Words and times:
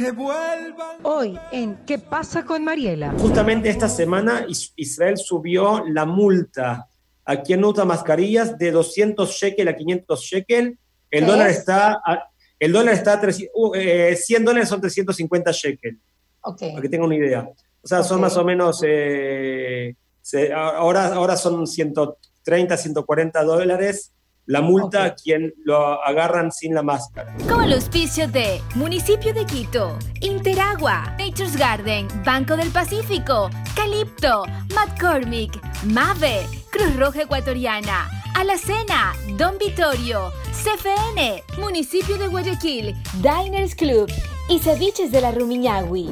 que 0.00 0.12
vuelvan. 0.12 0.96
Hoy 1.02 1.38
en 1.52 1.76
¿Qué 1.84 1.98
pasa 1.98 2.44
con 2.44 2.64
Mariela? 2.64 3.12
Justamente 3.18 3.68
esta 3.68 3.88
semana 3.88 4.46
Israel 4.76 5.18
subió 5.18 5.84
la 5.86 6.06
multa 6.06 6.88
a 7.24 7.42
quien 7.42 7.62
usa 7.62 7.84
mascarillas 7.84 8.56
de 8.56 8.70
200 8.70 9.30
shekel 9.30 9.68
a 9.68 9.76
500 9.76 10.20
shekel. 10.20 10.78
El 11.10 11.26
dólar 11.26 11.50
está 11.50 12.00
el 12.58 12.72
dólar 12.72 12.94
está 12.94 13.14
a 13.14 13.32
100 13.32 13.50
uh, 13.54 14.44
dólares 14.44 14.68
son 14.68 14.80
350 14.80 15.52
shekel. 15.52 15.98
Okay. 16.42 16.70
Para 16.70 16.82
que 16.82 16.88
tengan 16.88 17.06
una 17.06 17.16
idea. 17.16 17.46
O 17.82 17.86
sea, 17.86 18.02
son 18.02 18.20
más 18.22 18.36
o 18.36 18.44
menos, 18.44 18.82
eh, 18.86 19.94
ahora, 20.54 21.14
ahora 21.14 21.36
son 21.36 21.66
130, 21.66 22.76
140 22.76 23.44
dólares 23.44 24.12
la 24.46 24.60
multa 24.60 25.04
a 25.04 25.14
quien 25.14 25.54
lo 25.64 26.04
agarran 26.04 26.50
sin 26.50 26.74
la 26.74 26.82
máscara. 26.82 27.34
Como 27.48 27.62
el 27.62 27.72
auspicio 27.72 28.26
de 28.28 28.60
Municipio 28.74 29.32
de 29.32 29.44
Quito, 29.44 29.98
Interagua, 30.20 31.14
Nature's 31.18 31.56
Garden, 31.56 32.08
Banco 32.24 32.56
del 32.56 32.70
Pacífico, 32.70 33.50
Calipto, 33.76 34.44
McCormick, 34.74 35.58
Mave, 35.84 36.46
Cruz 36.70 36.96
Roja 36.96 37.22
Ecuatoriana, 37.22 38.08
Alacena, 38.34 39.12
Don 39.36 39.56
Vittorio, 39.58 40.32
CFN, 40.52 41.42
Municipio 41.58 42.18
de 42.18 42.28
Guayaquil, 42.28 42.94
Diners 43.22 43.74
Club 43.74 44.10
y 44.50 44.58
Ceviches 44.58 45.12
de 45.12 45.20
la 45.20 45.30
Rumiñahui 45.30 46.10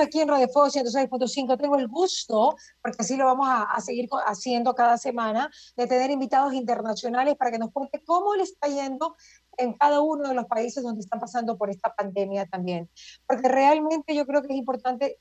aquí 0.00 0.20
en 0.20 0.28
Radio 0.28 0.48
Fuego 0.48 0.68
106.5. 0.68 1.58
Tengo 1.58 1.76
el 1.76 1.88
gusto, 1.88 2.56
porque 2.80 2.98
así 3.00 3.16
lo 3.16 3.26
vamos 3.26 3.48
a, 3.48 3.80
seguir 3.80 4.08
haciendo 4.26 4.74
cada 4.74 4.96
semana, 4.96 5.50
de 5.76 5.86
tener 5.86 6.10
invitados 6.10 6.54
internacionales 6.54 7.36
para 7.36 7.50
que 7.50 7.58
nos 7.58 7.70
cuente 7.72 8.02
cómo 8.04 8.34
le 8.34 8.44
está 8.44 8.68
yendo 8.68 9.16
en 9.58 9.74
cada 9.74 10.00
uno 10.00 10.28
de 10.28 10.34
los 10.34 10.46
países 10.46 10.82
donde 10.82 11.00
están 11.00 11.20
pasando 11.20 11.56
por 11.58 11.70
esta 11.70 11.94
pandemia 11.94 12.46
también. 12.46 12.88
Porque 13.26 13.48
realmente 13.48 14.14
yo 14.14 14.26
creo 14.26 14.42
que 14.42 14.52
es 14.52 14.58
importante, 14.58 15.18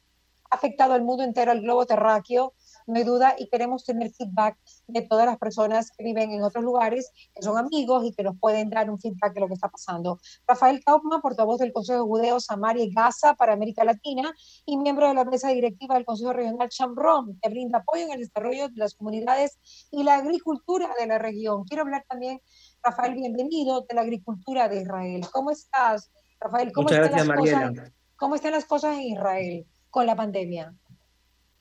ha 0.50 0.56
afectado 0.56 0.94
al 0.94 1.04
mundo 1.04 1.24
entero, 1.24 1.52
al 1.52 1.62
globo 1.62 1.86
terráqueo, 1.86 2.54
no 2.88 2.98
hay 2.98 3.04
duda, 3.04 3.36
y 3.38 3.48
queremos 3.50 3.84
tener 3.84 4.12
feedback 4.12 4.58
de 4.88 5.02
todas 5.02 5.26
las 5.26 5.38
personas 5.38 5.92
que 5.92 6.04
viven 6.04 6.32
en 6.32 6.44
otros 6.44 6.64
lugares, 6.64 7.12
que 7.34 7.42
son 7.42 7.58
amigos 7.58 8.06
y 8.06 8.14
que 8.14 8.24
nos 8.24 8.38
pueden 8.40 8.70
dar 8.70 8.90
un 8.90 9.00
feedback 9.00 9.34
de 9.34 9.42
lo 9.42 9.48
que 9.48 9.54
está 9.54 9.70
pasando. 9.70 10.20
Rafael 10.48 10.84
Kaufman, 10.84 11.22
portavoz 11.22 11.60
del 11.60 11.74
Consejo 11.74 12.06
Judeo 12.06 12.40
Samaria 12.40 12.84
y 12.84 12.92
Gaza 12.92 13.36
para 13.36 13.54
América 13.54 13.84
Latina 13.84 14.34
y 14.66 14.78
miembro 14.78 15.08
de 15.08 15.14
la 15.14 15.26
mesa 15.26 15.50
directiva 15.50 15.96
del 15.96 16.06
Consejo 16.06 16.34
Regional 16.34 16.70
Chambrón, 16.70 17.40
que 17.42 17.50
brinda 17.50 17.80
apoyo 17.80 18.06
en 18.06 18.12
el 18.14 18.20
desarrollo 18.20 18.70
de 18.70 18.76
las 18.76 18.96
comunidades 18.96 19.60
y 19.92 20.04
la 20.04 20.16
agricultura 20.16 20.90
de 21.00 21.08
la 21.08 21.18
región. 21.18 21.64
Quiero 21.66 21.84
hablar 21.84 22.06
también, 22.08 22.42
Rafael, 22.84 23.14
bienvenido, 23.14 23.86
de 23.88 23.96
la 23.96 24.02
agricultura 24.02 24.68
de 24.70 24.82
Israel. 24.82 25.26
¿Cómo 25.32 25.52
estás, 25.52 26.12
Rafael? 26.40 26.72
¿Cómo, 26.72 26.86
Muchas 26.86 27.06
están, 27.06 27.28
gracias, 27.28 27.28
las 27.28 27.72
cosas, 27.72 27.94
¿cómo 28.16 28.36
están 28.36 28.52
las 28.52 28.66
cosas 28.66 28.96
en 28.96 29.02
Israel 29.02 29.66
con 29.90 30.06
la 30.06 30.16
pandemia? 30.16 30.74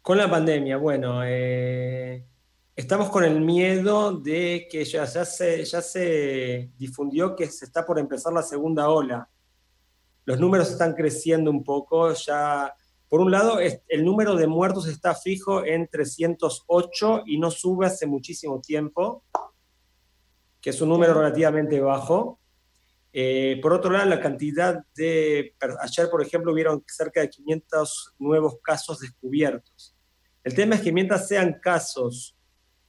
Con 0.03 0.17
la 0.17 0.31
pandemia, 0.31 0.79
bueno, 0.79 1.21
eh, 1.25 2.27
estamos 2.75 3.11
con 3.11 3.23
el 3.23 3.41
miedo 3.41 4.13
de 4.13 4.67
que 4.71 4.85
ya, 4.85 5.05
ya, 5.05 5.25
se, 5.25 5.65
ya 5.65 5.83
se 5.83 6.71
difundió 6.79 7.37
que 7.37 7.47
se 7.47 7.67
está 7.67 7.85
por 7.85 7.99
empezar 7.99 8.33
la 8.33 8.43
segunda 8.43 8.89
ola. 8.89 9.29
Los 10.25 10.41
números 10.41 10.71
están 10.71 10.95
creciendo 10.95 11.51
un 11.51 11.63
poco, 11.63 12.13
ya 12.15 12.75
por 13.11 13.21
un 13.21 13.31
lado, 13.31 13.59
el 13.61 14.05
número 14.05 14.37
de 14.37 14.47
muertos 14.47 14.87
está 14.87 15.15
fijo 15.15 15.65
en 15.65 15.89
308 15.89 17.25
y 17.27 17.39
no 17.39 17.51
sube 17.51 17.87
hace 17.87 18.07
muchísimo 18.07 18.61
tiempo, 18.61 19.25
que 20.61 20.71
es 20.71 20.81
un 20.81 20.89
número 20.89 21.15
relativamente 21.15 21.81
bajo. 21.81 22.40
Eh, 23.13 23.59
por 23.61 23.73
otro 23.73 23.91
lado, 23.91 24.09
la 24.09 24.21
cantidad 24.21 24.85
de... 24.95 25.55
Ayer, 25.81 26.09
por 26.09 26.23
ejemplo, 26.23 26.53
hubieron 26.53 26.85
cerca 26.87 27.21
de 27.21 27.31
500 27.31 28.15
nuevos 28.19 28.59
casos 28.63 29.01
descubiertos. 29.01 29.97
El 30.45 30.55
tema 30.55 30.77
es 30.77 30.83
que 30.83 30.93
mientras 30.93 31.29
sean 31.29 31.59
casos 31.61 32.37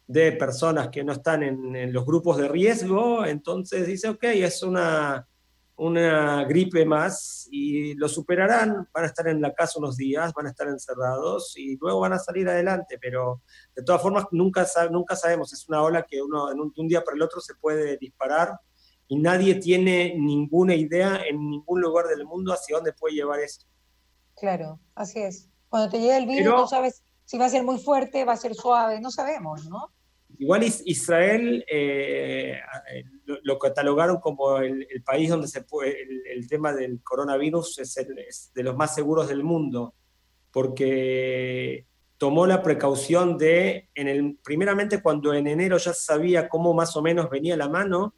de 0.08 0.31
personas 0.33 0.89
que 0.89 1.03
no 1.03 1.14
están 1.14 1.43
en, 1.43 1.93
los 1.93 2.05
grupos 2.05 2.37
de 2.37 2.48
riesgo, 2.48 3.26
entonces 3.26 3.87
dice, 3.87 4.10
ok, 4.10 4.23
es 4.23 4.61
una, 4.61 5.27
una 5.77 6.43
gripe 6.45 6.86
más 6.86 7.48
y 7.49 7.95
lo 7.95 8.08
superarán, 8.08 8.89
van 8.93 9.04
a 9.04 9.08
estar 9.08 9.27
en 9.27 9.42
la 9.42 9.54
casa 9.54 9.80
unos 9.80 9.98
días, 9.98 10.33
van 10.33 10.48
a 10.48 10.49
estar 10.49 10.67
encerrados 10.67 11.54
y 11.58 11.77
luego 11.77 12.02
van 12.02 12.14
a 12.14 12.20
salir 12.20 12.48
adelante, 12.48 12.98
pero 13.02 13.42
de 13.76 13.83
todas 13.83 14.02
formas 14.02 14.26
nunca, 14.31 14.67
nunca 14.92 15.15
sabemos, 15.15 15.54
es 15.54 15.67
una 15.70 15.81
ola 15.81 16.04
que 16.04 16.21
uno 16.21 16.52
en 16.52 16.60
un, 16.60 16.73
un 16.76 16.87
día 16.87 17.04
para 17.04 17.15
el 17.15 17.23
otro 17.23 17.39
se 17.39 17.55
puede 17.55 17.98
disparar 17.98 18.52
y 19.11 19.17
nadie 19.17 19.55
tiene 19.55 20.16
ninguna 20.17 20.73
idea 20.73 21.22
en 21.27 21.49
ningún 21.49 21.82
lugar 21.82 22.08
del 22.08 22.23
mundo 22.26 22.54
hacia 22.54 22.77
dónde 22.77 22.94
puede 22.94 23.16
llevar 23.16 23.42
esto. 23.42 23.66
Claro, 24.38 24.80
así 24.95 25.20
es. 25.20 25.49
Cuando 25.67 25.89
te 25.89 25.99
llega 25.99 26.17
el 26.17 26.27
virus 26.27 26.45
no 26.45 26.66
sabes 26.66 27.04
si 27.26 27.38
va 27.38 27.48
a 27.48 27.49
ser 27.49 27.66
muy 27.66 27.77
fuerte, 27.77 28.23
va 28.23 28.32
a 28.32 28.38
ser 28.38 28.55
suave, 28.55 29.02
no 29.02 29.11
sabemos, 29.11 29.70
¿no? 29.70 29.92
Igual 30.38 30.64
Israel 30.64 31.66
eh, 31.70 32.61
lo, 33.44 33.60
catalogaron 33.60 34.22
como 34.22 34.60
el, 34.60 34.88
país 35.05 35.30
donde 35.30 35.49
se 35.49 35.64
puede, 35.64 35.98
el, 36.33 36.48
tema 36.48 36.72
del 36.72 37.04
coronavirus 37.04 37.80
es, 37.80 37.98
es, 37.98 38.54
de 38.54 38.64
los 38.64 38.78
más 38.78 38.95
seguros 38.95 39.28
del 39.28 39.43
mundo, 39.43 39.93
porque 40.54 41.86
tomó 42.17 42.48
la 42.48 42.64
precaución 42.64 43.38
de, 43.38 43.89
en 43.93 44.08
el, 44.08 44.38
primeramente 44.42 45.02
cuando 45.02 45.33
en 45.33 45.48
enero 45.48 45.78
ya 45.78 45.92
sabía 45.93 46.48
cómo 46.48 46.73
más 46.73 46.95
o 46.95 47.02
menos 47.02 47.30
venía 47.30 47.58
la 47.58 47.67
mano, 47.67 48.16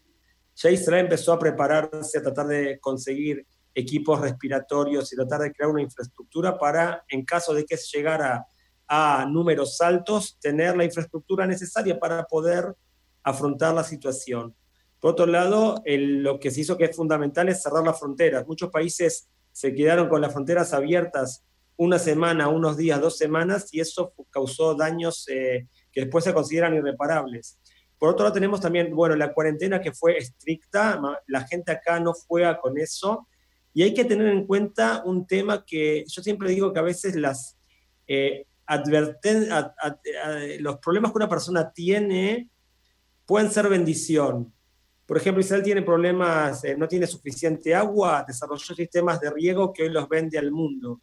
ya 0.56 0.69
Israel 0.69 1.06
empezó 1.06 1.34
a 1.34 1.40
prepararse, 1.40 2.18
a 2.18 2.22
tratar 2.22 2.47
de 2.47 2.80
conseguir 2.80 3.46
equipos 3.74 4.22
respiratorios 4.22 5.12
y 5.12 5.16
tratar 5.16 5.41
de 5.41 5.52
crear 5.52 5.72
una 5.72 5.81
infraestructura 5.81 6.58
para, 6.58 7.03
en 7.08 7.25
caso 7.25 7.53
de 7.53 7.66
que 7.66 7.78
llegara 7.78 8.46
a 8.88 9.25
números 9.25 9.81
altos, 9.81 10.38
tener 10.40 10.78
la 10.78 10.84
infraestructura 10.84 11.47
necesaria 11.47 12.00
para 12.00 12.24
poder 12.25 12.75
afrontar 13.24 13.74
la 13.74 13.84
situación. 13.84 14.56
Por 15.00 15.12
otro 15.12 15.25
lado, 15.25 15.81
lo 15.86 16.40
que 16.40 16.52
se 16.52 16.62
hizo 16.62 16.78
que 16.78 16.86
es 16.86 16.96
fundamental 16.96 17.50
es 17.50 17.62
cerrar 17.62 17.84
las 17.84 18.00
fronteras. 18.00 18.47
Muchos 18.47 18.69
países 18.69 19.28
se 19.52 19.74
quedaron 19.74 20.08
con 20.08 20.22
las 20.22 20.31
fronteras 20.31 20.74
abiertas 20.74 21.44
una 21.75 22.00
semana, 22.00 22.50
unos 22.50 22.78
días, 22.78 23.02
dos 23.02 23.18
semanas, 23.18 23.74
y 23.74 23.80
eso 23.80 24.13
causó 24.30 24.75
daños 24.75 25.28
eh, 25.30 25.68
que 25.92 26.02
después 26.02 26.24
se 26.24 26.34
consideran 26.34 26.75
irreparables. 26.75 27.59
Por 28.03 28.09
otro 28.09 28.25
lado, 28.25 28.34
tenemos 28.34 28.59
también, 28.59 28.94
bueno, 28.94 29.16
la 29.16 29.34
cuarentena 29.34 29.80
que 29.80 29.94
fue 29.94 30.18
estricta, 30.18 31.00
la 31.25 31.47
gente 31.47 31.72
acá 31.72 32.02
no 32.02 32.12
juega 32.12 32.59
con 32.59 32.78
eso, 32.78 33.30
y 33.74 33.81
hay 33.81 33.94
que 33.94 34.03
tener 34.03 34.28
en 34.28 34.46
cuenta 34.46 35.02
un 35.06 35.25
tema 35.25 35.64
que 35.66 36.03
yo 36.06 36.22
siempre 36.22 36.50
digo 36.50 36.74
que 36.74 36.80
a 36.80 36.81
veces 36.81 37.16
las 37.16 37.58
eh, 38.06 38.46
los 40.59 40.80
problemas 40.80 41.12
que 41.13 41.18
una 41.18 41.30
persona 41.30 41.72
tiene 41.72 42.50
pueden 43.25 43.50
ser 43.50 43.69
bendición. 43.69 44.53
Por 45.06 45.16
ejemplo, 45.16 45.40
Israel 45.40 45.63
tiene 45.63 45.81
problemas, 45.81 46.62
eh, 46.66 46.75
no 46.75 46.90
tiene 46.90 47.08
suficiente 47.08 47.74
agua, 47.74 48.25
desarrolló 48.28 48.75
sistemas 48.75 49.22
de 49.22 49.31
riego 49.31 49.72
que 49.72 49.84
hoy 49.84 49.90
los 49.90 50.09
vende 50.09 50.38
al 50.38 50.52
mundo 50.52 51.00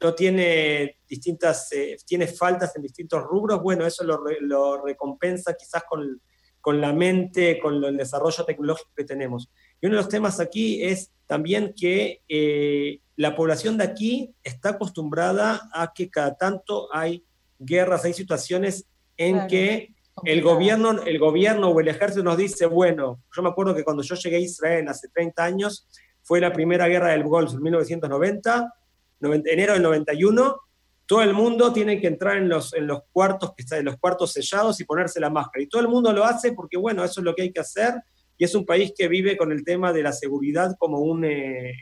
no 0.00 0.14
tiene 0.14 0.98
distintas, 1.08 1.70
eh, 1.72 1.96
tiene 2.06 2.26
faltas 2.26 2.74
en 2.76 2.82
distintos 2.82 3.22
rubros, 3.22 3.62
bueno, 3.62 3.86
eso 3.86 4.04
lo, 4.04 4.82
recompensa 4.82 5.54
quizás 5.54 5.84
con, 5.84 6.80
la 6.80 6.92
mente, 6.92 7.58
con 7.60 7.82
el 7.84 7.96
desarrollo 7.96 8.44
tecnológico 8.44 8.90
que 8.96 9.04
tenemos. 9.04 9.50
Y 9.80 9.86
uno 9.86 9.96
de 9.96 10.02
los 10.02 10.08
temas 10.08 10.40
aquí 10.40 10.82
es 10.82 11.12
también 11.26 11.74
que 11.76 12.22
eh, 12.28 13.00
la 13.16 13.36
población 13.36 13.78
de 13.78 13.84
aquí 13.84 14.34
está 14.42 14.70
acostumbrada 14.70 15.68
a 15.72 15.92
que 15.94 16.10
cada 16.10 16.36
tanto 16.36 16.88
hay 16.92 17.24
guerras, 17.58 18.04
hay 18.04 18.14
situaciones 18.14 18.86
en 19.16 19.46
que 19.46 19.94
el 20.24 20.42
gobierno, 20.42 21.02
el 21.02 21.18
gobierno 21.18 21.68
o 21.68 21.80
el 21.80 21.88
ejército 21.88 22.22
nos 22.22 22.36
dice, 22.36 22.66
bueno, 22.66 23.22
yo 23.34 23.42
me 23.42 23.50
acuerdo 23.50 23.74
que 23.74 23.84
cuando 23.84 24.02
yo 24.02 24.14
llegué 24.14 24.36
a 24.36 24.40
Israel 24.40 24.88
hace 24.88 25.08
30 25.08 25.44
años, 25.44 25.86
fue 26.22 26.40
la 26.40 26.52
primera 26.52 26.88
guerra 26.88 27.10
del 27.10 27.24
Golfo 27.24 27.56
en 27.56 27.62
1990, 27.62 28.74
enero 29.20 29.74
del 29.74 29.82
91, 29.82 30.60
todo 31.06 31.22
el 31.22 31.32
mundo 31.32 31.72
tiene 31.72 32.00
que 32.00 32.08
entrar 32.08 32.36
en 32.36 32.48
los, 32.48 32.74
en 32.74 32.86
los 32.86 33.02
cuartos 33.12 33.52
que 33.56 33.64
en 33.76 33.84
los 33.84 33.96
cuartos 33.96 34.32
sellados 34.32 34.80
y 34.80 34.84
ponerse 34.84 35.20
la 35.20 35.30
máscara. 35.30 35.62
Y 35.62 35.68
todo 35.68 35.80
el 35.80 35.88
mundo 35.88 36.12
lo 36.12 36.24
hace 36.24 36.52
porque, 36.52 36.76
bueno, 36.76 37.04
eso 37.04 37.20
es 37.20 37.24
lo 37.24 37.34
que 37.34 37.42
hay 37.42 37.52
que 37.52 37.60
hacer. 37.60 37.94
Y 38.36 38.44
es 38.44 38.54
un 38.54 38.66
país 38.66 38.92
que 38.96 39.08
vive 39.08 39.36
con 39.36 39.52
el 39.52 39.64
tema 39.64 39.92
de 39.92 40.02
la 40.02 40.12
seguridad 40.12 40.74
como 40.78 40.98
un, 40.98 41.24
eh, 41.24 41.74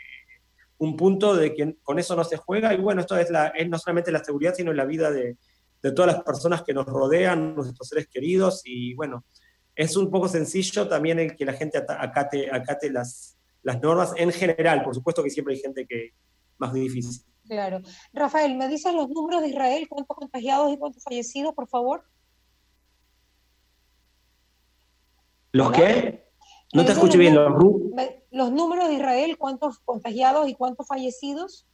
un 0.78 0.96
punto 0.96 1.34
de 1.34 1.54
que 1.54 1.76
con 1.82 1.98
eso 1.98 2.14
no 2.14 2.22
se 2.22 2.36
juega. 2.36 2.74
Y 2.74 2.76
bueno, 2.76 3.00
esto 3.00 3.16
es, 3.16 3.30
la, 3.30 3.48
es 3.48 3.68
no 3.68 3.78
solamente 3.78 4.12
la 4.12 4.22
seguridad, 4.22 4.54
sino 4.54 4.72
la 4.72 4.84
vida 4.84 5.10
de, 5.10 5.36
de 5.82 5.92
todas 5.92 6.14
las 6.14 6.22
personas 6.22 6.62
que 6.62 6.74
nos 6.74 6.86
rodean, 6.86 7.54
nuestros 7.54 7.88
seres 7.88 8.08
queridos. 8.08 8.60
Y 8.64 8.94
bueno, 8.94 9.24
es 9.74 9.96
un 9.96 10.10
poco 10.10 10.28
sencillo 10.28 10.86
también 10.86 11.18
el 11.18 11.34
que 11.34 11.46
la 11.46 11.54
gente 11.54 11.78
acate, 11.78 12.50
acate 12.50 12.90
las, 12.90 13.38
las 13.62 13.80
normas 13.80 14.12
en 14.16 14.30
general. 14.32 14.82
Por 14.82 14.94
supuesto 14.94 15.22
que 15.22 15.30
siempre 15.30 15.54
hay 15.54 15.60
gente 15.60 15.86
que, 15.86 16.12
más 16.58 16.72
difícil. 16.72 17.22
Claro. 17.46 17.80
Rafael, 18.12 18.56
¿me 18.56 18.68
dices 18.68 18.94
los 18.94 19.08
números 19.10 19.42
de 19.42 19.48
Israel? 19.48 19.86
¿Cuántos 19.88 20.16
contagiados 20.16 20.72
y 20.72 20.78
cuántos 20.78 21.02
fallecidos, 21.02 21.54
por 21.54 21.68
favor? 21.68 22.04
¿Los 25.52 25.70
qué? 25.72 26.28
No 26.72 26.84
te 26.84 26.92
escuché 26.92 27.18
bien. 27.18 27.34
Los, 27.34 27.52
los 28.30 28.50
números 28.50 28.88
de 28.88 28.94
Israel, 28.94 29.38
cuántos 29.38 29.78
contagiados 29.80 30.48
y 30.48 30.54
cuántos 30.54 30.86
fallecidos. 30.86 31.66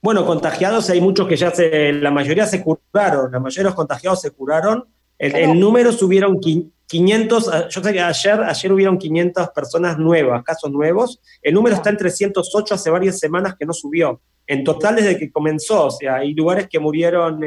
Bueno, 0.00 0.24
contagiados 0.24 0.88
hay 0.90 1.00
muchos 1.00 1.26
que 1.26 1.36
ya 1.36 1.50
se, 1.50 1.92
la 1.92 2.10
mayoría 2.10 2.46
se 2.46 2.62
curaron, 2.62 3.32
la 3.32 3.40
mayoría 3.40 3.64
de 3.64 3.70
los 3.70 3.74
contagiados 3.74 4.20
se 4.20 4.30
curaron. 4.30 4.93
El, 5.18 5.58
número 5.58 5.92
subieron 5.92 6.38
500, 6.86 7.48
ah, 7.48 7.68
yo 7.68 7.82
sé 7.82 7.92
que 7.92 8.00
ayer, 8.00 8.40
ayer 8.42 8.72
hubieron 8.72 8.98
500 8.98 9.48
personas 9.50 9.98
nuevas, 9.98 10.42
casos 10.42 10.70
nuevos. 10.70 11.20
El 11.42 11.54
número 11.54 11.76
está 11.76 11.90
en 11.90 11.96
308 11.96 12.74
hace 12.74 12.90
varias 12.90 13.18
semanas 13.18 13.54
que 13.58 13.66
no 13.66 13.72
subió. 13.72 14.20
En 14.46 14.64
total 14.64 14.96
desde 14.96 15.18
que 15.18 15.30
comenzó, 15.30 15.86
o 15.86 15.90
sea, 15.90 16.16
hay 16.16 16.34
lugares 16.34 16.68
que 16.68 16.78
murieron 16.78 17.40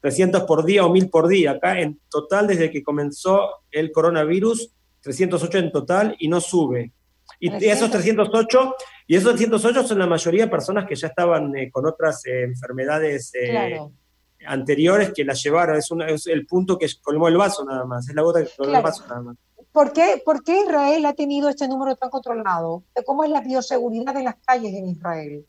300 0.00 0.42
eh, 0.42 0.44
por 0.46 0.64
día 0.64 0.84
o 0.84 0.92
1000 0.92 1.08
por 1.08 1.28
día. 1.28 1.52
Acá 1.52 1.80
en 1.80 2.00
total 2.10 2.46
desde 2.46 2.70
que 2.70 2.82
comenzó 2.82 3.48
el 3.70 3.90
coronavirus, 3.92 4.72
308 5.00 5.58
en 5.58 5.72
total 5.72 6.16
y 6.18 6.28
no 6.28 6.40
sube. 6.40 6.92
Y 7.40 7.48
esos 7.64 7.90
308, 7.90 8.74
y 9.06 9.16
esos 9.16 9.34
308 9.34 9.84
son 9.84 9.98
la 9.98 10.06
mayoría 10.06 10.44
de 10.44 10.50
personas 10.50 10.86
que 10.86 10.94
ya 10.94 11.08
estaban 11.08 11.56
eh, 11.56 11.70
con 11.70 11.86
otras 11.86 12.24
eh, 12.26 12.42
enfermedades 12.44 13.32
anteriores 14.46 15.12
que 15.14 15.24
las 15.24 15.42
llevaron. 15.42 15.76
Es, 15.76 15.88
es, 16.08 16.26
el 16.26 16.46
punto 16.46 16.78
que 16.78 16.88
colmó 17.02 17.28
el 17.28 17.36
vaso 17.36 17.64
nada 17.64 17.84
más, 17.84 18.08
es 18.08 18.14
la 18.14 18.22
gota 18.22 18.42
que 18.42 18.50
colmó 18.56 18.76
el 18.76 18.82
vaso 18.82 19.06
nada 19.06 19.22
más. 19.22 19.36
¿Por 19.72 19.94
qué, 19.94 20.22
¿Por 20.22 20.44
qué 20.44 20.60
Israel 20.60 21.06
ha 21.06 21.14
tenido 21.14 21.48
este 21.48 21.66
número 21.66 21.96
tan 21.96 22.10
controlado? 22.10 22.84
¿Cómo 23.06 23.24
es 23.24 23.30
la 23.30 23.40
bioseguridad 23.40 24.14
en 24.18 24.24
las 24.24 24.36
calles 24.44 24.74
en 24.74 24.88
Israel? 24.88 25.46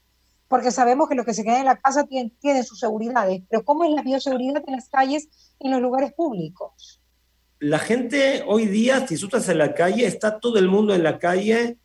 Porque 0.48 0.72
sabemos 0.72 1.10
que 1.10 1.16
los 1.16 1.25
que 1.25 1.34
se 1.34 1.44
quedan 1.44 1.60
en 1.60 1.66
la 1.66 1.75
casa 1.75 2.06
tienen, 2.06 2.31
tienen 2.40 2.63
sus 2.63 2.80
seguridades, 2.80 3.42
pero 3.50 3.66
¿cómo 3.66 3.84
es 3.84 3.92
la 3.92 4.01
bioseguridad 4.01 4.63
en 4.66 4.75
las 4.75 4.88
calles 4.88 5.28
y 5.60 5.68
en 5.68 5.74
los 5.74 5.81
lugares 5.81 6.13
públicos? 6.13 7.01
La 7.60 7.80
gente 7.80 8.44
hoy 8.48 8.68
día, 8.68 9.06
si 9.06 9.18
tú 9.18 9.25
estás 9.25 9.50
en 9.50 9.57
la 9.57 9.74
calle, 9.74 10.06
está 10.06 10.39
todo 10.39 10.57
el 10.57 10.69
mundo 10.69 10.94
en 10.96 11.04
la 11.04 11.19
calle. 11.19 11.78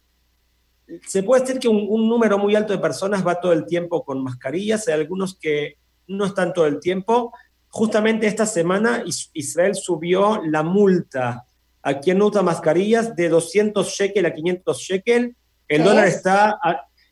Se 1.07 1.25
puede 1.25 1.43
decir 1.43 1.59
que 1.59 1.69
un, 1.69 1.87
un 1.89 2.09
número 2.09 2.39
muy 2.39 2.55
alto 2.55 2.73
de 2.73 2.79
personas 2.79 3.27
va 3.27 3.41
todo 3.41 3.53
el 3.53 3.67
tiempo 3.67 4.05
con 4.05 4.23
mascarillas, 4.23 4.87
hay 4.87 4.95
algunos 4.95 5.37
que 5.37 5.77
no 6.09 6.25
están 6.25 6.53
todo 6.53 6.67
el 6.67 6.81
tiempo. 6.81 7.33
Justamente 7.69 8.27
esta 8.27 8.47
semana 8.47 9.05
Israel 9.33 9.75
subió 9.75 10.43
la 10.45 10.63
multa 10.63 11.45
a 11.83 12.01
quien 12.01 12.19
no 12.19 12.27
usa 12.27 12.43
mascarillas 12.43 13.15
de 13.15 13.29
200 13.29 13.87
shekel 13.87 14.27
a 14.27 14.33
500 14.33 14.79
shekel. 14.79 15.37
El 15.69 15.85
dólar 15.85 16.07
está, 16.07 16.59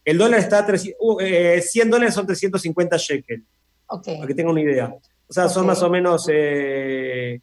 el 0.04 0.19
dólar 0.19 0.40
está 0.40 0.60
a 0.60 0.78
100 0.78 0.94
uh, 0.98 1.90
dólares 1.90 2.14
son 2.14 2.26
350 2.26 2.96
shekel. 2.96 3.44
Para 3.87 4.26
que 4.26 4.34
tengan 4.34 4.52
una 4.52 4.62
idea. 4.62 4.93
O 5.28 5.32
sea, 5.32 5.49
son 5.49 5.66
más 5.66 5.82
o 5.82 5.90
menos, 5.90 6.26
eh, 6.32 7.40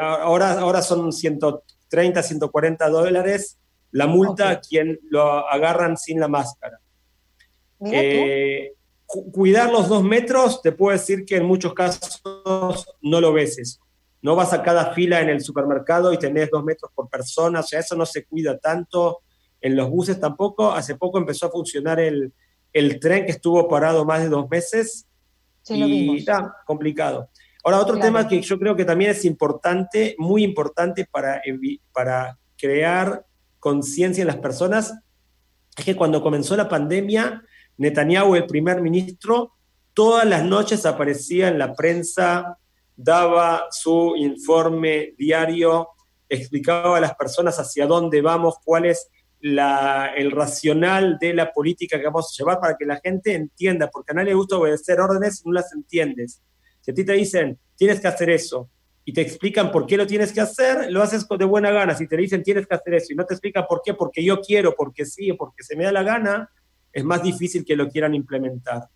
ahora, 0.00 0.58
ahora 0.60 0.82
son 0.82 1.12
130, 1.12 2.22
140 2.22 2.88
dólares 2.88 3.58
la 3.92 4.06
multa 4.06 4.50
a 4.50 4.60
quien 4.60 4.98
lo 5.10 5.48
agarran 5.48 5.96
sin 5.96 6.20
la 6.20 6.28
máscara. 6.28 6.78
Eh, 7.80 8.72
cuidar 9.06 9.70
los 9.70 9.88
dos 9.88 10.02
metros, 10.02 10.60
te 10.62 10.72
puedo 10.72 10.92
decir 10.92 11.24
que 11.24 11.36
en 11.36 11.44
muchos 11.44 11.72
casos 11.74 12.20
no 13.00 13.20
lo 13.20 13.32
ves 13.32 13.78
No 14.20 14.34
vas 14.34 14.52
a 14.52 14.62
cada 14.62 14.92
fila 14.92 15.20
en 15.20 15.28
el 15.28 15.40
supermercado 15.40 16.12
y 16.12 16.18
tenés 16.18 16.50
dos 16.50 16.64
metros 16.64 16.90
por 16.94 17.08
persona, 17.08 17.60
o 17.60 17.62
sea, 17.62 17.80
eso 17.80 17.96
no 17.96 18.04
se 18.04 18.24
cuida 18.24 18.58
tanto. 18.58 19.20
En 19.60 19.74
los 19.74 19.88
buses 19.88 20.20
tampoco. 20.20 20.70
Hace 20.70 20.96
poco 20.96 21.18
empezó 21.18 21.46
a 21.46 21.50
funcionar 21.50 21.98
el, 21.98 22.32
tren 23.00 23.24
que 23.24 23.32
estuvo 23.32 23.66
parado 23.68 24.04
más 24.04 24.20
de 24.20 24.28
dos 24.28 24.48
meses 24.50 25.06
y 25.68 26.18
está 26.18 26.56
complicado. 26.66 27.30
Ahora, 27.64 27.80
otro 27.80 27.98
tema 27.98 28.28
que 28.28 28.40
yo 28.40 28.58
creo 28.58 28.76
que 28.76 28.84
también 28.84 29.10
es 29.10 29.24
importante, 29.24 30.14
muy 30.18 30.44
importante 30.44 31.04
para, 31.10 31.42
para 31.92 32.38
crear 32.56 33.24
conciencia 33.58 34.22
en 34.22 34.28
las 34.28 34.36
personas, 34.36 34.94
es 35.76 35.84
que 35.84 35.96
cuando 35.96 36.22
comenzó 36.22 36.56
la 36.56 36.68
pandemia, 36.68 37.42
Netanyahu, 37.78 38.34
el 38.36 38.46
primer 38.46 38.80
ministro, 38.80 39.52
todas 39.92 40.26
las 40.26 40.44
noches 40.44 40.86
aparecía 40.86 41.48
en 41.48 41.58
la 41.58 41.74
prensa, 41.74 42.58
daba 42.96 43.66
su 43.70 44.14
informe 44.16 45.14
diario, 45.18 45.88
explicaba 46.28 46.96
a 46.96 47.00
las 47.00 47.14
personas 47.14 47.58
hacia 47.58 47.86
dónde 47.86 48.20
vamos, 48.20 48.56
cuál 48.64 48.86
es 48.86 49.08
el 49.40 50.30
racional 50.32 51.18
de 51.20 51.34
la 51.34 51.52
política 51.52 51.98
que 51.98 52.06
vamos 52.06 52.32
a 52.32 52.36
llevar 52.36 52.58
para 52.58 52.76
que 52.76 52.86
la 52.86 52.96
gente 52.96 53.34
entienda, 53.34 53.88
porque 53.90 54.12
a 54.12 54.14
nadie 54.14 54.30
le 54.30 54.34
gusta 54.34 54.56
obedecer 54.56 54.98
órdenes 55.00 55.42
no 55.44 55.52
las 55.52 55.72
entiendes. 55.72 56.42
Si 56.80 56.90
a 56.90 56.94
ti 56.94 57.04
te 57.04 57.12
dicen, 57.12 57.58
tienes 57.76 58.00
que 58.00 58.08
hacer 58.08 58.30
eso, 58.30 58.70
y 59.08 59.12
te 59.12 59.20
explican 59.20 59.70
por 59.70 59.86
qué 59.86 59.96
lo 59.96 60.04
tienes 60.04 60.32
que 60.32 60.40
hacer, 60.40 60.90
lo 60.90 61.00
haces 61.00 61.28
de 61.28 61.44
buena 61.44 61.70
gana. 61.70 61.94
Si 61.94 62.08
te 62.08 62.16
dicen, 62.16 62.42
tienes 62.42 62.66
que 62.66 62.74
hacer 62.74 62.94
eso, 62.94 63.12
y 63.12 63.16
no 63.16 63.24
te 63.24 63.34
explican 63.34 63.64
por 63.68 63.80
qué, 63.84 63.94
porque 63.94 64.24
yo 64.24 64.40
quiero, 64.40 64.74
porque 64.74 65.04
sí, 65.04 65.32
porque 65.34 65.62
se 65.62 65.76
me 65.76 65.84
da 65.84 65.92
la 65.92 66.02
gana, 66.02 66.50
es 66.96 67.04
más 67.04 67.22
difícil 67.22 67.62
que 67.62 67.76
lo 67.76 67.90
quieran 67.90 68.14
implementar. 68.14 68.88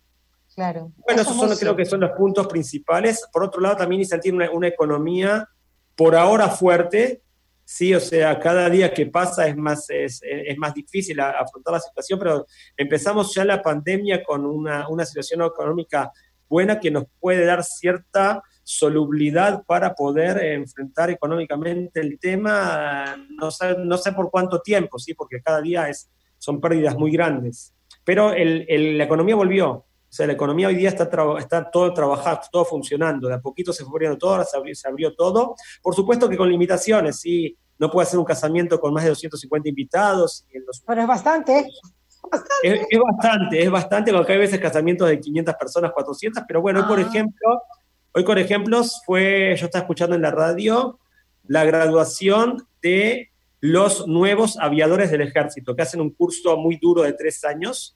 Claro. 0.55 0.91
Bueno, 1.05 1.21
esos 1.21 1.37
son, 1.37 1.55
creo 1.55 1.75
que 1.75 1.85
son 1.85 1.99
los 1.99 2.09
puntos 2.13 2.47
principales. 2.47 3.27
Por 3.31 3.43
otro 3.43 3.61
lado, 3.61 3.77
también 3.77 4.01
Israel 4.01 4.21
tiene 4.23 4.49
una, 4.49 4.67
economía 4.67 5.47
por 5.95 6.15
ahora 6.15 6.49
fuerte, 6.49 7.21
sí, 7.63 7.93
o 7.93 7.99
sea, 7.99 8.39
cada 8.39 8.67
día 8.71 8.91
que 8.91 9.05
pasa 9.05 9.47
es 9.47 9.55
más, 9.55 9.85
es, 9.91 10.19
más 10.57 10.73
difícil 10.73 11.19
afrontar 11.19 11.75
la 11.75 11.79
situación, 11.79 12.17
pero 12.17 12.47
empezamos 12.75 13.35
ya 13.35 13.45
la 13.45 13.61
pandemia 13.61 14.23
con 14.23 14.47
una, 14.47 14.89
una 14.89 15.05
situación 15.05 15.43
económica 15.43 16.11
buena 16.49 16.79
que 16.79 16.89
nos 16.89 17.05
puede 17.19 17.45
dar 17.45 17.63
cierta 17.63 18.41
solubilidad 18.63 19.63
para 19.67 19.93
poder 19.93 20.43
enfrentar 20.43 21.11
económicamente 21.11 21.99
el 21.99 22.17
tema, 22.19 23.15
no 23.29 23.51
sé, 23.51 23.75
no 23.77 23.97
sé 23.99 24.11
por 24.13 24.31
cuánto 24.31 24.59
tiempo, 24.59 24.97
sí, 24.97 25.13
porque 25.13 25.39
cada 25.39 25.61
día 25.61 25.87
es, 25.87 26.09
son 26.39 26.59
pérdidas 26.59 26.97
muy 26.97 27.11
grandes. 27.11 27.75
Pero 28.03 28.33
la 28.33 29.03
economía 29.03 29.35
volvió. 29.35 29.69
O 30.11 30.13
sea, 30.13 30.27
la 30.27 30.33
economía 30.33 30.67
hoy 30.67 30.75
día 30.75 30.89
está, 30.89 31.09
está 31.39 31.71
todo 31.71 31.93
trabajando, 31.93 32.41
todo 32.51 32.65
funcionando. 32.65 33.29
De 33.29 33.35
a 33.35 33.39
poquito 33.39 33.71
se 33.71 33.83
fue 33.83 33.93
abriendo 33.93 34.17
todo, 34.17 34.43
se 34.43 34.57
abrió, 34.57 34.75
se 34.75 34.87
abrió 34.87 35.15
todo. 35.15 35.55
Por 35.81 35.95
supuesto 35.95 36.27
que 36.27 36.35
con 36.37 36.49
limitaciones, 36.49 37.19
sí. 37.19 37.57
No 37.79 37.89
puede 37.89 38.07
hacer 38.07 38.19
un 38.19 38.25
casamiento 38.25 38.79
con 38.79 38.93
más 38.93 39.03
de 39.03 39.09
250 39.09 39.69
invitados. 39.69 40.45
Pero 40.85 41.01
es 41.01 41.07
bastante. 41.07 41.67
Es, 42.61 42.99
bastante, 42.99 43.63
es 43.63 43.71
bastante, 43.71 44.13
porque 44.13 44.33
hay 44.33 44.37
veces 44.37 44.59
casamientos 44.59 45.09
de 45.09 45.19
500 45.19 45.55
personas, 45.55 45.91
400, 45.91 46.43
pero 46.47 46.61
bueno, 46.61 46.81
hoy 46.81 46.85
por 46.85 46.99
ah. 46.99 47.01
ejemplo, 47.01 47.63
hoy 48.13 48.23
por 48.23 48.37
ejemplo 48.37 48.81
fue, 49.05 49.55
yo 49.57 49.65
estaba 49.65 49.81
escuchando 49.81 50.15
en 50.15 50.21
la 50.21 50.31
radio 50.31 50.99
la 51.47 51.65
graduación 51.65 52.67
de 52.81 53.30
los 53.61 54.07
nuevos 54.07 54.57
aviadores 54.57 55.11
del 55.11 55.21
ejército, 55.21 55.75
que 55.75 55.83
hacen 55.83 56.01
un 56.01 56.09
curso 56.09 56.57
muy 56.57 56.77
duro 56.77 57.03
de 57.03 57.13
tres 57.13 57.45
años, 57.45 57.95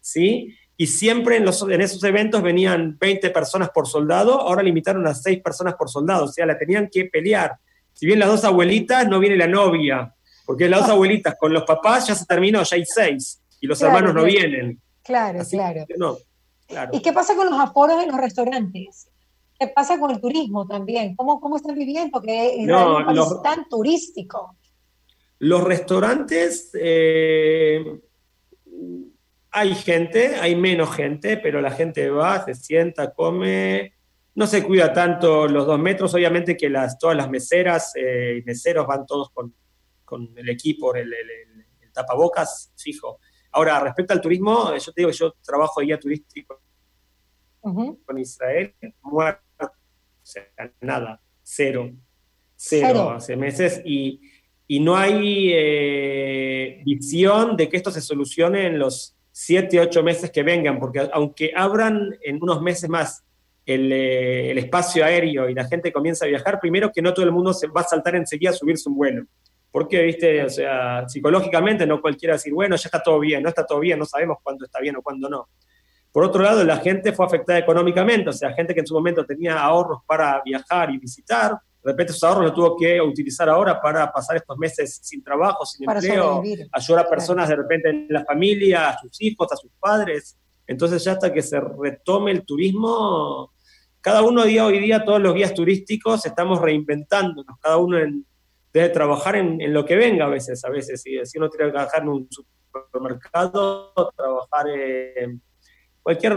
¿sí? 0.00 0.54
Y 0.76 0.88
siempre 0.88 1.36
en, 1.36 1.44
los, 1.44 1.62
en 1.62 1.80
esos 1.80 2.02
eventos 2.04 2.42
venían 2.42 2.98
20 2.98 3.30
personas 3.30 3.70
por 3.70 3.86
soldado, 3.86 4.40
ahora 4.40 4.62
limitaron 4.62 5.06
a 5.06 5.14
6 5.14 5.40
personas 5.42 5.74
por 5.74 5.88
soldado, 5.88 6.24
o 6.24 6.28
sea, 6.28 6.44
la 6.44 6.58
tenían 6.58 6.88
que 6.90 7.06
pelear. 7.06 7.56
Si 7.94 8.04
bien 8.04 8.18
las 8.18 8.28
dos 8.28 8.44
abuelitas, 8.44 9.08
no 9.08 9.20
viene 9.20 9.36
la 9.36 9.46
novia, 9.46 10.12
porque 10.44 10.68
las 10.68 10.80
dos 10.80 10.90
abuelitas 10.90 11.36
con 11.38 11.52
los 11.52 11.62
papás 11.62 12.08
ya 12.08 12.14
se 12.14 12.26
terminó, 12.26 12.62
ya 12.64 12.76
hay 12.76 12.84
6, 12.84 13.42
y 13.60 13.66
los 13.66 13.80
hermanos 13.80 14.12
no 14.12 14.24
vienen. 14.24 14.80
Claro, 15.02 15.38
claro. 16.66 16.90
¿Y 16.92 17.00
qué 17.00 17.12
pasa 17.12 17.36
con 17.36 17.48
los 17.48 17.58
aforos 17.58 18.02
en 18.02 18.08
los 18.10 18.20
restaurantes? 18.20 19.08
¿Qué 19.58 19.68
pasa 19.68 19.98
con 19.98 20.10
el 20.10 20.20
turismo 20.20 20.66
también? 20.66 21.14
¿Cómo, 21.14 21.40
cómo 21.40 21.56
están 21.56 21.76
viviendo? 21.76 22.20
Que 22.20 22.60
es 22.60 22.68
un 22.68 23.04
país 23.06 23.42
tan 23.42 23.68
turístico. 23.68 24.56
Los 25.38 25.64
restaurantes, 25.64 26.70
eh, 26.80 28.00
hay 29.50 29.74
gente, 29.74 30.36
hay 30.36 30.54
menos 30.54 30.94
gente, 30.94 31.36
pero 31.36 31.60
la 31.60 31.70
gente 31.70 32.10
va, 32.10 32.44
se 32.44 32.54
sienta, 32.54 33.12
come, 33.12 33.94
no 34.34 34.46
se 34.46 34.62
cuida 34.62 34.92
tanto 34.92 35.48
los 35.48 35.66
dos 35.66 35.78
metros, 35.78 36.14
obviamente 36.14 36.56
que 36.56 36.68
las, 36.68 36.98
todas 36.98 37.16
las 37.16 37.30
meseras 37.30 37.92
eh, 37.96 38.40
y 38.40 38.44
meseros 38.44 38.86
van 38.86 39.06
todos 39.06 39.30
con, 39.30 39.54
el 40.36 40.48
equipo, 40.50 40.94
el, 40.94 41.10
tapabocas 41.92 42.72
fijo. 42.76 43.18
Ahora, 43.52 43.80
respecto 43.80 44.12
al 44.12 44.20
turismo, 44.20 44.76
yo 44.76 44.92
te 44.92 45.00
digo, 45.00 45.10
yo 45.10 45.32
trabajo 45.42 45.80
guía 45.80 45.98
turístico 45.98 46.60
con 47.62 48.18
Israel, 48.18 48.74
muerto, 49.02 49.42
o 49.58 49.68
sea, 50.22 50.44
nada, 50.82 51.20
cero, 51.42 51.90
cero, 52.54 53.10
hace 53.10 53.36
meses, 53.36 53.80
y 53.84 54.20
y 54.68 54.80
no 54.80 54.96
hay 54.96 55.50
eh, 55.52 56.82
visión 56.84 57.56
de 57.56 57.68
que 57.68 57.76
esto 57.76 57.90
se 57.90 58.00
solucione 58.00 58.66
en 58.66 58.78
los 58.78 59.16
siete, 59.30 59.80
ocho 59.80 60.02
meses 60.02 60.30
que 60.30 60.42
vengan, 60.42 60.78
porque 60.78 61.08
aunque 61.12 61.52
abran 61.54 62.16
en 62.22 62.42
unos 62.42 62.62
meses 62.62 62.88
más 62.88 63.22
eh, 63.64 64.48
el, 64.50 64.58
espacio 64.58 65.04
aéreo 65.04 65.48
y 65.48 65.54
la 65.54 65.66
gente 65.66 65.92
comienza 65.92 66.24
a 66.24 66.28
viajar, 66.28 66.58
primero 66.60 66.90
que 66.92 67.02
no 67.02 67.12
todo 67.12 67.26
el 67.26 67.32
mundo 67.32 67.52
se 67.52 67.66
va 67.66 67.82
a 67.82 67.84
saltar 67.84 68.16
enseguida 68.16 68.50
a 68.50 68.54
subirse 68.54 68.88
un 68.88 68.96
vuelo. 68.96 69.26
Porque, 69.70 70.02
viste, 70.02 70.42
o 70.42 70.48
sea, 70.48 71.06
psicológicamente 71.06 71.86
no 71.86 72.00
cualquiera 72.00 72.34
decir, 72.34 72.54
bueno, 72.54 72.76
ya 72.76 72.86
está 72.86 73.02
todo 73.02 73.20
bien, 73.20 73.42
no 73.42 73.48
está 73.50 73.66
todo 73.66 73.80
bien, 73.80 73.98
no 73.98 74.06
sabemos 74.06 74.38
cuándo 74.42 74.64
está 74.64 74.80
bien 74.80 74.96
o 74.96 75.02
cuándo 75.02 75.28
no. 75.28 75.48
Por 76.10 76.24
otro 76.24 76.42
lado, 76.42 76.64
la 76.64 76.78
gente 76.78 77.12
fue 77.12 77.26
afectada 77.26 77.58
económicamente, 77.58 78.30
o 78.30 78.32
sea, 78.32 78.54
gente 78.54 78.72
que 78.72 78.80
en 78.80 78.86
su 78.86 78.94
momento 78.94 79.26
tenía 79.26 79.60
ahorros 79.60 79.98
para 80.06 80.40
viajar 80.42 80.90
y 80.90 80.98
visitar, 80.98 81.58
de 81.86 81.92
repente 81.92 82.12
sus 82.12 82.24
ahorros 82.24 82.46
los 82.46 82.54
tuvo 82.54 82.76
que 82.76 83.00
utilizar 83.00 83.48
ahora 83.48 83.80
para 83.80 84.10
pasar 84.12 84.38
estos 84.38 84.58
meses 84.58 84.98
sin 85.04 85.22
trabajo, 85.22 85.64
sin 85.64 85.88
empleo, 85.88 86.42
ayudar 86.72 87.06
a 87.06 87.08
personas 87.08 87.48
de 87.48 87.54
repente 87.54 87.90
en 87.90 88.08
la 88.10 88.24
familia, 88.24 88.88
a 88.88 88.98
sus 88.98 89.22
hijos, 89.22 89.52
a 89.52 89.56
sus 89.56 89.70
padres. 89.78 90.36
Entonces 90.66 91.04
ya 91.04 91.12
hasta 91.12 91.32
que 91.32 91.42
se 91.42 91.60
retome 91.60 92.32
el 92.32 92.44
turismo, 92.44 93.52
cada 94.00 94.22
uno 94.22 94.42
día 94.42 94.66
hoy 94.66 94.80
día, 94.80 95.04
todos 95.04 95.20
los 95.20 95.32
guías 95.32 95.54
turísticos 95.54 96.26
estamos 96.26 96.60
reinventándonos, 96.60 97.56
cada 97.60 97.76
uno 97.76 97.98
debe 98.72 98.88
trabajar 98.88 99.36
en, 99.36 99.72
lo 99.72 99.84
que 99.84 99.94
venga 99.94 100.24
a 100.24 100.28
veces, 100.28 100.64
a 100.64 100.70
veces, 100.70 101.00
si, 101.00 101.24
si 101.24 101.38
uno 101.38 101.48
tiene 101.48 101.66
que 101.66 101.72
trabajar 101.72 102.02
en 102.02 102.08
un 102.08 102.28
supermercado, 102.28 103.92
trabajar 104.16 104.66
en 104.70 105.40
cualquier 106.02 106.36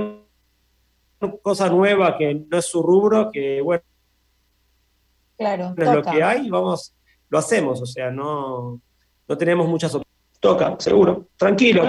cosa 1.41 1.69
nueva 1.69 2.15
que 2.15 2.35
no 2.35 2.59
es 2.59 2.65
su 2.65 2.83
rubro, 2.83 3.31
que 3.31 3.61
bueno, 3.61 3.83
claro, 5.39 5.73
es 5.75 5.87
lo 5.91 6.03
que 6.03 6.21
hay, 6.21 6.49
vamos, 6.49 6.93
lo 7.29 7.37
hacemos, 7.39 7.81
o 7.81 7.85
sea, 7.85 8.11
no, 8.11 8.79
no 9.27 9.37
tenemos 9.37 9.67
muchas 9.67 9.95
opciones. 9.95 10.09
Toca, 10.39 10.75
seguro, 10.79 11.27
tranquilo, 11.35 11.83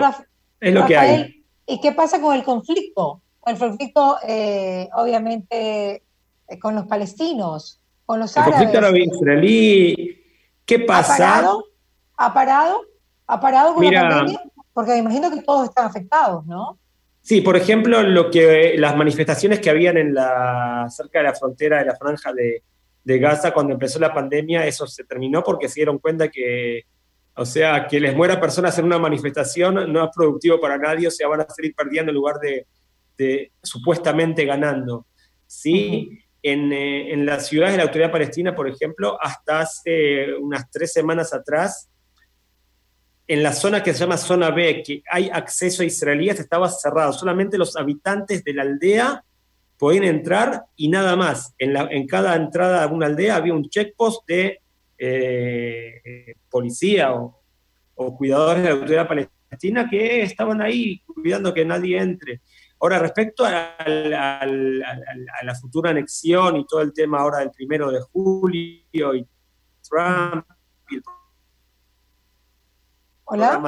es 0.58 0.74
lo 0.74 0.86
que 0.86 0.96
hay. 0.96 1.44
¿Y 1.66 1.80
qué 1.80 1.92
pasa 1.92 2.20
con 2.20 2.34
el 2.34 2.42
conflicto? 2.42 3.22
El 3.46 3.58
conflicto, 3.58 4.18
eh, 4.26 4.88
obviamente, 4.94 6.02
eh, 6.48 6.58
con 6.58 6.74
los 6.74 6.86
palestinos, 6.86 7.80
con 8.06 8.18
los 8.18 8.36
árabes. 8.36 8.54
El 8.54 8.58
conflicto 8.58 8.78
árabe-israelí, 8.78 10.24
¿qué 10.64 10.78
pasa? 10.80 11.14
¿Ha 11.14 11.18
parado? 11.18 11.64
¿Ha 12.16 12.34
parado? 12.34 12.80
¿Ha 13.26 13.40
parado 13.40 13.74
con 13.74 13.84
la 13.84 14.08
pandemia? 14.08 14.42
Porque 14.72 14.92
me 14.92 14.98
imagino 14.98 15.30
que 15.30 15.42
todos 15.42 15.68
están 15.68 15.86
afectados, 15.86 16.44
¿no? 16.46 16.78
Sí, 17.22 17.40
por 17.40 17.56
ejemplo, 17.56 18.02
lo 18.02 18.30
que 18.30 18.74
las 18.76 18.96
manifestaciones 18.96 19.60
que 19.60 19.70
habían 19.70 19.96
en 19.96 20.14
la 20.14 20.86
cerca 20.88 21.18
de 21.18 21.24
la 21.26 21.34
frontera 21.34 21.78
de 21.78 21.84
la 21.84 21.96
franja 21.96 22.32
de, 22.32 22.62
Gaza 23.04 23.52
cuando 23.52 23.72
empezó 23.72 23.98
la 23.98 24.12
pandemia, 24.12 24.66
eso 24.66 24.86
se 24.86 25.04
terminó 25.04 25.42
porque 25.42 25.68
se 25.68 25.76
dieron 25.76 25.98
cuenta 25.98 26.28
que, 26.28 26.82
o 27.34 27.44
sea, 27.44 27.86
que 27.86 28.00
les 28.00 28.14
muera 28.14 28.40
personas 28.40 28.78
en 28.78 28.84
una 28.84 28.98
manifestación 28.98 29.92
no 29.92 30.04
es 30.04 30.10
productivo 30.14 30.60
para 30.60 30.78
nadie, 30.78 31.08
o 31.08 31.10
sea, 31.10 31.28
van 31.28 31.40
a 31.40 31.48
seguir 31.48 31.74
perdiendo 31.74 32.10
en 32.10 32.16
lugar 32.16 32.36
de, 32.38 32.66
supuestamente 33.62 34.44
ganando. 34.44 35.06
Sí, 35.46 36.20
en, 36.42 36.72
eh, 36.72 37.12
en 37.12 37.26
las 37.26 37.48
ciudades 37.48 37.74
de 37.74 37.78
la 37.78 37.84
autoridad 37.84 38.12
palestina, 38.12 38.54
por 38.54 38.68
ejemplo, 38.68 39.18
hasta 39.20 39.60
hace 39.60 40.34
unas 40.34 40.70
tres 40.70 40.92
semanas 40.92 41.34
atrás, 41.34 41.90
en 43.30 43.44
la 43.44 43.52
zona 43.52 43.80
que 43.82 43.92
se 43.92 44.00
llama 44.00 44.16
zona 44.16 44.50
B, 44.50 44.82
que 44.84 45.04
hay 45.08 45.30
acceso 45.30 45.82
a 45.82 45.86
israelíes, 45.86 46.40
estaba 46.40 46.68
cerrado. 46.68 47.12
Solamente 47.12 47.58
los 47.58 47.76
habitantes 47.76 48.42
de 48.42 48.54
la 48.54 48.62
aldea 48.62 49.24
podían 49.80 50.04
entrar 50.04 50.66
y 50.76 50.88
nada 50.88 51.16
más. 51.16 51.54
En, 51.58 51.72
la, 51.72 51.88
en 51.90 52.06
cada 52.06 52.36
entrada 52.36 52.86
de 52.86 52.94
una 52.94 53.06
aldea 53.06 53.36
había 53.36 53.54
un 53.54 53.66
checkpost 53.66 54.28
de 54.28 54.60
eh, 54.98 56.34
policía 56.50 57.14
o, 57.14 57.36
cuidadores 58.16 58.62
de 58.62 58.68
la 58.68 58.74
autoridad 58.74 59.08
palestina 59.08 59.88
que 59.90 60.22
estaban 60.22 60.60
ahí 60.60 61.00
cuidando 61.00 61.54
que 61.54 61.64
nadie 61.64 61.98
entre. 61.98 62.42
Ahora, 62.78 62.98
respecto 62.98 63.44
a, 63.44 63.74
la 63.86 65.54
futura 65.58 65.90
anexión 65.90 66.56
y 66.58 66.66
todo 66.66 66.82
el 66.82 66.92
tema 66.92 67.20
ahora 67.20 67.38
del 67.38 67.50
primero 67.50 67.90
de 67.90 68.00
julio 68.00 69.14
y 69.14 69.26
Trump 69.88 70.46
y 70.90 70.96
el 70.96 71.02
Hola. 73.24 73.62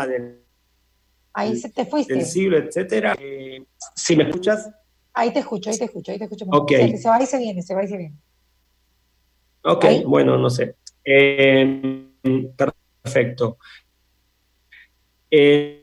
ahí 1.35 1.57
se 1.57 1.71
te 1.71 1.87
fuiste. 1.87 2.15
Del 2.15 2.25
siglo, 2.25 2.59
etcétera. 2.59 3.17
Eh, 3.19 3.65
¿Sí 3.95 4.17
me 4.17 4.25
escuchas? 4.25 4.71
Ahí 5.15 5.33
te 5.33 5.41
escucho, 5.41 5.71
ahí 5.71 5.79
te 5.79 5.85
escucho, 5.85 6.13
ahí 6.13 6.19
te 6.19 6.25
escucho. 6.25 6.47
Ok. 6.51 6.71
Se, 6.71 7.09
va 7.09 7.23
y 7.23 7.27
se 7.27 7.39
viene, 7.39 7.63
se 7.63 7.75
va 7.75 7.85
y 7.85 7.89
se 7.89 7.97
viene. 7.97 8.17
Ok, 9.65 9.85
bueno, 10.07 10.39
no 10.39 10.51
sé. 10.51 10.77
Eh, 11.05 12.07
perfecto. 13.03 13.59
Eh, 15.31 15.79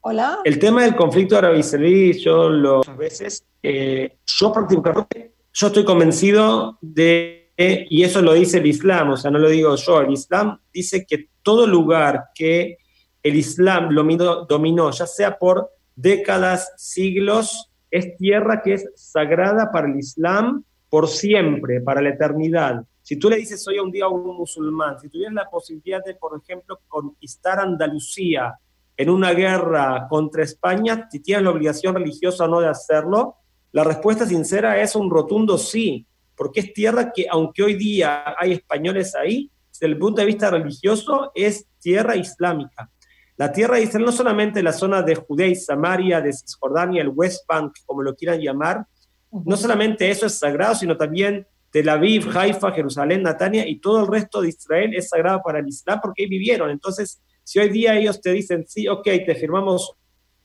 Hola. 0.00 0.38
El 0.44 0.58
tema 0.58 0.82
del 0.82 0.94
conflicto 0.94 1.36
árabe-israelí, 1.36 2.18
yo 2.18 2.48
lo 2.48 2.78
muchas 2.78 2.96
veces, 2.96 3.46
yo 3.62 4.52
prácticamente, 4.52 5.34
yo 5.52 5.66
estoy 5.66 5.84
convencido 5.84 6.78
de 6.80 7.46
y 7.56 8.02
eso 8.02 8.20
lo 8.20 8.34
dice 8.34 8.58
el 8.58 8.66
Islam, 8.66 9.10
o 9.10 9.16
sea, 9.16 9.30
no 9.30 9.38
lo 9.38 9.48
digo 9.48 9.74
yo, 9.76 10.00
el 10.00 10.12
Islam 10.12 10.60
dice 10.72 11.06
que 11.06 11.30
todo 11.42 11.66
lugar 11.66 12.26
que 12.34 12.78
el 13.26 13.34
Islam 13.34 13.94
dominó, 13.94 14.44
dominó 14.44 14.90
ya 14.90 15.06
sea 15.06 15.36
por 15.36 15.70
décadas, 15.94 16.72
siglos, 16.76 17.70
es 17.90 18.16
tierra 18.16 18.62
que 18.62 18.74
es 18.74 18.88
sagrada 18.94 19.70
para 19.72 19.88
el 19.88 19.98
Islam 19.98 20.62
por 20.88 21.08
siempre, 21.08 21.80
para 21.80 22.00
la 22.00 22.10
eternidad. 22.10 22.84
Si 23.02 23.16
tú 23.16 23.28
le 23.28 23.36
dices 23.36 23.66
hoy 23.66 23.78
un 23.78 23.90
día 23.90 24.04
a 24.04 24.08
un 24.08 24.36
musulmán, 24.36 25.00
si 25.00 25.08
tuvieras 25.08 25.34
la 25.34 25.50
posibilidad 25.50 26.04
de, 26.04 26.14
por 26.14 26.40
ejemplo, 26.40 26.80
conquistar 26.86 27.58
Andalucía 27.58 28.54
en 28.96 29.10
una 29.10 29.32
guerra 29.32 30.06
contra 30.08 30.44
España, 30.44 31.08
si 31.10 31.20
tienes 31.20 31.44
la 31.44 31.50
obligación 31.50 31.94
religiosa 31.94 32.44
o 32.44 32.48
no 32.48 32.60
de 32.60 32.68
hacerlo, 32.68 33.36
la 33.72 33.84
respuesta 33.84 34.24
sincera 34.26 34.80
es 34.80 34.94
un 34.94 35.10
rotundo 35.10 35.58
sí 35.58 36.06
porque 36.36 36.60
es 36.60 36.72
tierra 36.72 37.12
que, 37.12 37.26
aunque 37.28 37.62
hoy 37.62 37.74
día 37.74 38.36
hay 38.38 38.52
españoles 38.52 39.14
ahí, 39.16 39.50
desde 39.72 39.86
el 39.86 39.98
punto 39.98 40.20
de 40.20 40.26
vista 40.26 40.50
religioso, 40.50 41.32
es 41.34 41.66
tierra 41.80 42.14
islámica. 42.14 42.90
La 43.36 43.52
tierra 43.52 43.76
de 43.76 43.82
Israel 43.82 44.06
no 44.06 44.12
solamente 44.12 44.62
la 44.62 44.72
zona 44.72 45.02
de 45.02 45.14
Judea 45.14 45.46
y 45.46 45.56
Samaria, 45.56 46.20
de 46.20 46.32
Cisjordania, 46.32 47.02
el 47.02 47.12
West 47.14 47.46
Bank, 47.46 47.76
como 47.84 48.02
lo 48.02 48.14
quieran 48.14 48.40
llamar, 48.40 48.86
no 49.30 49.56
solamente 49.56 50.10
eso 50.10 50.26
es 50.26 50.38
sagrado, 50.38 50.74
sino 50.74 50.96
también 50.96 51.46
Tel 51.70 51.88
Aviv, 51.88 52.34
Haifa, 52.34 52.72
Jerusalén, 52.72 53.22
Natania 53.22 53.68
y 53.68 53.78
todo 53.78 54.00
el 54.00 54.06
resto 54.10 54.40
de 54.40 54.48
Israel 54.48 54.94
es 54.94 55.10
sagrado 55.10 55.42
para 55.44 55.58
el 55.58 55.68
Islam 55.68 56.00
porque 56.02 56.22
ahí 56.22 56.28
vivieron. 56.28 56.70
Entonces, 56.70 57.20
si 57.44 57.58
hoy 57.58 57.68
día 57.68 57.94
ellos 57.96 58.20
te 58.20 58.32
dicen, 58.32 58.64
sí, 58.66 58.88
ok, 58.88 59.04
te 59.04 59.34
firmamos 59.34 59.92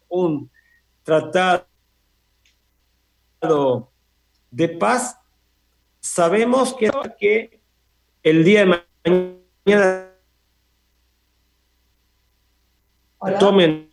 un 0.10 0.52
tratado 1.04 1.66
de 4.52 4.70
paz, 4.78 5.18
sabemos 6.02 6.74
que, 6.74 6.92
que 7.18 7.62
el 8.24 8.44
día 8.44 8.66
de 8.66 8.82
mañana 9.66 10.11
tomen. 13.40 13.90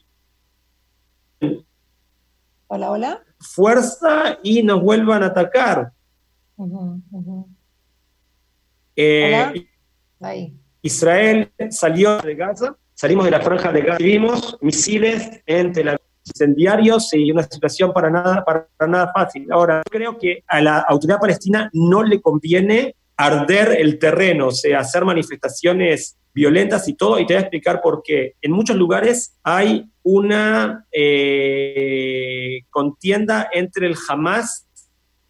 Hola, 2.69 2.91
hola. 2.91 3.25
fuerza 3.41 4.39
y 4.43 4.63
nos 4.63 4.83
vuelvan 4.83 5.23
a 5.23 5.27
atacar. 5.27 5.93
Eh, 8.97 9.69
Israel 10.83 11.53
salió 11.71 12.19
de 12.19 12.35
Gaza, 12.35 12.77
salimos 12.95 13.25
de 13.25 13.31
la 13.31 13.41
franja 13.41 13.73
de 13.73 13.83
Gaza, 13.83 13.99
vimos 13.99 14.59
misiles 14.61 15.41
entre 15.47 15.85
la 15.85 15.99
incendiarios 16.29 17.13
y 17.15 17.31
una 17.31 17.43
situación 17.43 17.93
para 17.93 18.11
nada, 18.11 18.45
para 18.45 18.69
nada 18.87 19.11
fácil. 19.13 19.51
Ahora, 19.51 19.83
creo 19.91 20.19
que 20.19 20.45
a 20.47 20.61
la 20.61 20.79
autoridad 20.81 21.19
palestina 21.19 21.71
no 21.73 22.03
le 22.03 22.21
conviene 22.21 22.95
arder 23.19 23.77
el 23.79 23.99
terreno, 23.99 24.47
o 24.47 24.53
sea, 24.53 24.81
hacer 24.81 25.05
manifestaciones 25.05 26.17
violentas 26.33 26.89
y 26.89 26.95
todo, 26.95 27.19
y 27.19 27.27
te 27.27 27.35
voy 27.35 27.39
a 27.39 27.43
explicar 27.43 27.83
por 27.83 28.03
qué. 28.03 28.37
En 28.41 28.53
muchos 28.53 28.77
lugares 28.77 29.37
hay 29.43 29.91
una 30.03 30.87
eh, 30.93 32.61
contienda 32.71 33.51
entre 33.53 33.89
el 33.89 33.97
Hamas 34.09 34.67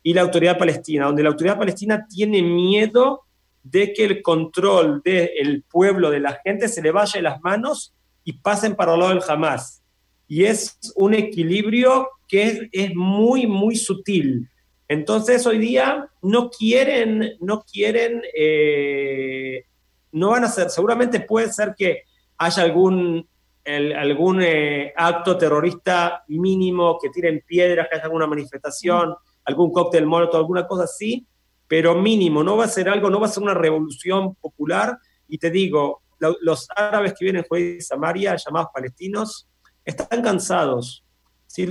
y 0.02 0.14
la 0.14 0.23
autoridad 0.23 0.59
palestina, 0.59 1.07
donde 1.07 1.25
la 1.25 1.30
autoridad 1.30 1.59
palestina 1.59 2.07
tiene 2.09 2.42
miedo 2.42 3.23
de 3.64 3.92
que 3.92 4.04
el 4.04 4.23
control 4.23 5.02
del 5.04 5.64
pueblo, 5.68 6.11
de 6.11 6.21
la 6.21 6.38
gente, 6.45 6.68
se 6.68 6.83
le 6.83 6.92
vaya 6.92 7.14
de 7.14 7.23
las 7.23 7.40
manos 7.40 7.95
y 8.23 8.35
pasen 8.35 8.76
para 8.76 8.95
el 8.95 9.00
lado 9.00 9.14
del 9.14 9.25
Hamas 9.26 9.83
y 10.28 10.45
es 10.45 10.78
un 10.95 11.14
equilibrio 11.14 12.11
que 12.28 12.68
es, 12.71 12.95
muy, 12.95 13.47
muy 13.47 13.75
sutil. 13.75 14.47
Entonces 14.88 15.47
hoy 15.47 15.59
día 15.59 16.09
no 16.23 16.49
quieren, 16.49 17.37
no 17.40 17.62
quieren, 17.62 18.23
eh, 18.35 19.64
no 20.12 20.30
van 20.30 20.45
a 20.45 20.49
ser, 20.49 20.71
seguramente 20.71 21.21
puede 21.21 21.52
ser 21.52 21.75
que 21.76 22.04
haya 22.38 22.62
algún, 22.62 23.28
algún 23.64 24.40
eh, 24.42 24.95
acto 24.97 25.37
terrorista 25.37 26.25
mínimo, 26.28 26.99
que 26.99 27.11
tiren 27.11 27.45
piedras, 27.47 27.88
que 27.88 27.97
haya 27.97 28.04
alguna 28.04 28.26
manifestación, 28.26 29.14
algún 29.45 29.73
cóctel 29.73 30.07
muerto, 30.07 30.38
alguna 30.38 30.66
cosa 30.66 30.85
así, 30.85 31.26
pero 31.66 31.95
mínimo, 31.95 32.42
no 32.42 32.57
va 32.57 32.64
a 32.64 32.68
ser 32.68 32.88
algo, 32.88 33.11
no 33.11 33.21
va 33.21 33.26
a 33.26 33.30
ser 33.30 33.42
una 33.42 33.54
revolución 33.54 34.35
popular. 34.37 34.99
Y 35.28 35.37
te 35.37 35.50
digo, 35.50 36.02
los 36.40 36.66
árabes 36.75 37.12
que 37.12 37.26
vienen 37.26 37.45
de 37.50 37.80
Samaria, 37.83 38.37
llamados 38.37 38.71
palestinos, 38.73 39.49
están 39.85 40.23
cansados. 40.23 41.04
Si 41.47 41.66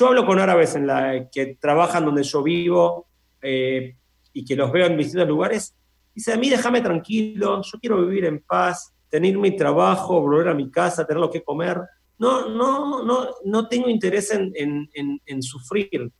yo 0.00 0.06
hablo 0.06 0.24
con 0.24 0.38
árabes 0.38 0.74
en 0.76 0.86
la, 0.86 1.28
que 1.30 1.58
trabajan 1.60 2.06
donde 2.06 2.22
yo 2.22 2.42
vivo 2.42 3.06
eh, 3.42 3.96
y 4.32 4.46
que 4.46 4.56
los 4.56 4.72
veo 4.72 4.86
en 4.86 4.96
distintos 4.96 5.28
lugares, 5.28 5.76
dice, 6.14 6.32
a 6.32 6.38
mí 6.38 6.48
déjame 6.48 6.80
tranquilo, 6.80 7.60
yo 7.60 7.78
quiero 7.78 8.00
vivir 8.06 8.24
en 8.24 8.40
paz, 8.40 8.94
tener 9.10 9.36
mi 9.36 9.54
trabajo, 9.54 10.22
volver 10.22 10.48
a 10.48 10.54
mi 10.54 10.70
casa, 10.70 11.06
tener 11.06 11.20
lo 11.20 11.30
que 11.30 11.42
comer. 11.42 11.82
No, 12.18 12.48
no, 12.48 13.04
no, 13.04 13.28
no 13.44 13.68
tengo 13.68 13.90
interés 13.90 14.30
en, 14.30 14.50
en, 14.54 15.20
en, 15.26 15.42
sufrir. 15.42 16.10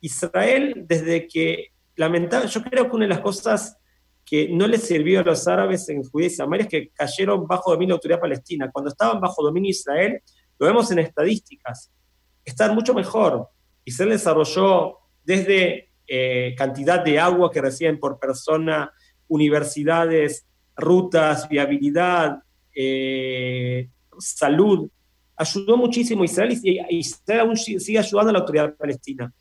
Israel, 0.00 0.84
desde 0.86 1.26
que, 1.26 1.72
lamentable, 1.96 2.46
yo 2.46 2.62
creo 2.62 2.88
que 2.88 2.94
una 2.94 3.06
de 3.06 3.14
las 3.14 3.20
cosas 3.20 3.76
que 4.24 4.48
no 4.50 4.68
les 4.68 4.84
sirvió 4.84 5.18
a 5.18 5.24
los 5.24 5.48
árabes 5.48 5.88
en 5.88 6.04
Judea 6.04 6.28
y 6.28 6.30
Samaria 6.30 6.62
es 6.62 6.70
que 6.70 6.90
cayeron 6.90 7.44
bajo 7.44 7.72
dominio 7.72 7.94
de 7.94 7.94
la 7.94 7.96
autoridad 7.96 8.20
palestina. 8.20 8.70
Cuando 8.70 8.90
estaban 8.90 9.20
bajo 9.20 9.42
dominio 9.42 9.68
de 9.68 9.70
Israel, 9.70 10.22
lo 10.60 10.66
vemos 10.68 10.90
en 10.92 11.00
estadísticas, 11.00 11.90
están 12.46 12.74
mucho 12.74 12.94
mejor. 12.94 13.50
Israel 13.84 14.10
desarrolló 14.10 14.98
desde 15.24 15.90
eh, 16.06 16.54
cantidad 16.56 17.04
de 17.04 17.18
agua 17.18 17.50
que 17.50 17.60
reciben 17.60 17.98
por 17.98 18.18
persona, 18.18 18.92
universidades, 19.28 20.46
rutas, 20.76 21.48
viabilidad, 21.48 22.38
eh, 22.74 23.88
salud. 24.18 24.88
Ayudó 25.36 25.76
muchísimo 25.76 26.24
Israel 26.24 26.58
y 26.62 26.98
Israel 26.98 27.40
aún 27.40 27.56
sigue 27.56 27.98
ayudando 27.98 28.30
a 28.30 28.32
la 28.32 28.38
autoridad 28.38 28.74
palestina. 28.74 29.32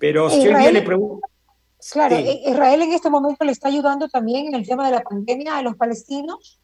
Pero 0.00 0.28
si 0.30 0.40
hoy 0.48 0.54
día 0.54 0.72
le 0.72 0.82
pregunto... 0.82 1.28
Claro, 1.92 2.16
Israel 2.18 2.80
en 2.80 2.92
este 2.94 3.10
momento 3.10 3.44
le 3.44 3.52
está 3.52 3.68
ayudando 3.68 4.08
también 4.08 4.46
en 4.46 4.54
el 4.54 4.66
tema 4.66 4.86
de 4.86 4.92
la 4.92 5.02
pandemia 5.02 5.58
a 5.58 5.62
los 5.62 5.76
palestinos. 5.76 6.58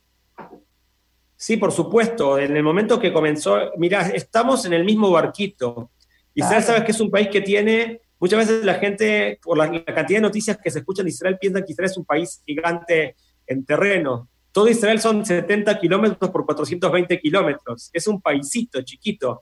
Sí, 1.40 1.56
por 1.56 1.72
supuesto. 1.72 2.38
En 2.38 2.54
el 2.54 2.62
momento 2.62 3.00
que 3.00 3.12
comenzó, 3.12 3.72
mira, 3.78 4.02
estamos 4.08 4.66
en 4.66 4.74
el 4.74 4.84
mismo 4.84 5.10
barquito. 5.10 5.90
Israel, 6.34 6.62
sabes 6.62 6.84
que 6.84 6.92
es 6.92 7.00
un 7.00 7.10
país 7.10 7.28
que 7.28 7.40
tiene 7.40 8.00
Muchas 8.20 8.38
veces 8.38 8.64
la 8.66 8.74
gente, 8.74 9.40
por 9.42 9.56
la, 9.56 9.82
cantidad 9.82 10.18
de 10.18 10.20
noticias 10.20 10.58
que 10.62 10.70
se 10.70 10.80
escuchan 10.80 11.06
de 11.06 11.10
Israel, 11.10 11.38
piensa 11.40 11.64
que 11.64 11.72
Israel 11.72 11.90
es 11.90 11.96
un 11.96 12.04
país 12.04 12.42
gigante 12.44 13.16
en 13.46 13.64
terreno. 13.64 14.28
Todo 14.52 14.68
Israel 14.68 15.00
son 15.00 15.24
70 15.24 15.78
kilómetros 15.80 16.30
por 16.30 16.44
420 16.44 17.18
kilómetros. 17.18 17.88
Es 17.94 18.06
un 18.06 18.20
paisito 18.20 18.82
chiquito. 18.82 19.40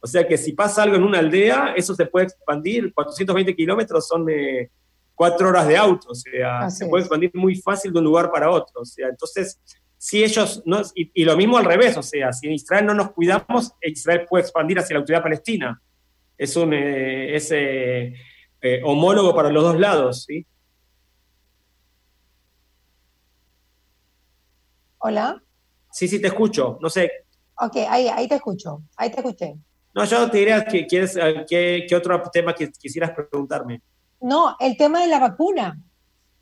O 0.00 0.06
sea 0.06 0.28
que 0.28 0.36
si 0.36 0.52
pasa 0.52 0.82
algo 0.82 0.96
en 0.96 1.02
una 1.02 1.18
aldea, 1.18 1.72
eso 1.74 1.94
se 1.94 2.04
puede 2.04 2.26
expandir. 2.26 2.92
420 2.92 3.56
kilómetros 3.56 4.06
son 4.06 4.28
eh, 4.28 4.70
cuatro 5.14 5.48
horas 5.48 5.66
de 5.66 5.78
auto. 5.78 6.08
O 6.10 6.14
sea, 6.14 6.68
se 6.68 6.86
puede 6.88 7.04
expandir 7.04 7.30
muy 7.32 7.54
fácil 7.54 7.90
de 7.90 8.00
un 8.00 8.04
lugar 8.04 8.30
para 8.30 8.50
otro. 8.50 8.82
O 8.82 8.84
sea, 8.84 9.08
entonces, 9.08 9.58
si 10.00 10.24
ellos 10.24 10.62
no. 10.64 10.80
Y, 10.94 11.10
y, 11.12 11.24
lo 11.24 11.36
mismo 11.36 11.58
al 11.58 11.66
revés. 11.66 11.96
O 11.98 12.02
sea, 12.02 12.32
si 12.32 12.46
en 12.46 12.54
Israel 12.54 12.86
no 12.86 12.94
nos 12.94 13.12
cuidamos, 13.12 13.72
Israel 13.82 14.26
puede 14.28 14.44
expandir 14.44 14.78
hacia 14.78 14.94
la 14.94 15.00
autoridad 15.00 15.22
palestina 15.22 15.80
es 16.40 16.56
un 16.56 16.72
eh, 16.72 17.36
eh, 17.36 18.14
eh, 18.62 18.80
homólogo 18.82 19.34
para 19.34 19.50
los 19.50 19.62
dos 19.62 19.78
lados, 19.78 20.24
¿sí? 20.24 20.46
Hola. 25.00 25.42
Sí, 25.92 26.08
sí, 26.08 26.18
te 26.18 26.28
escucho. 26.28 26.78
No 26.80 26.88
sé. 26.88 27.10
Ok, 27.56 27.76
ahí, 27.90 28.08
ahí 28.08 28.26
te 28.26 28.36
escucho. 28.36 28.84
Ahí 28.96 29.10
te 29.10 29.18
escuché. 29.18 29.54
No, 29.92 30.06
yo 30.06 30.30
te 30.30 30.38
diría 30.38 30.64
que 30.64 30.86
quieres, 30.86 31.18
¿qué, 31.46 31.86
otro 31.94 32.22
tema 32.32 32.54
que 32.54 32.70
quisieras 32.72 33.10
preguntarme? 33.10 33.82
No, 34.22 34.56
el 34.60 34.78
tema 34.78 35.02
de 35.02 35.08
la 35.08 35.18
vacuna. 35.18 35.78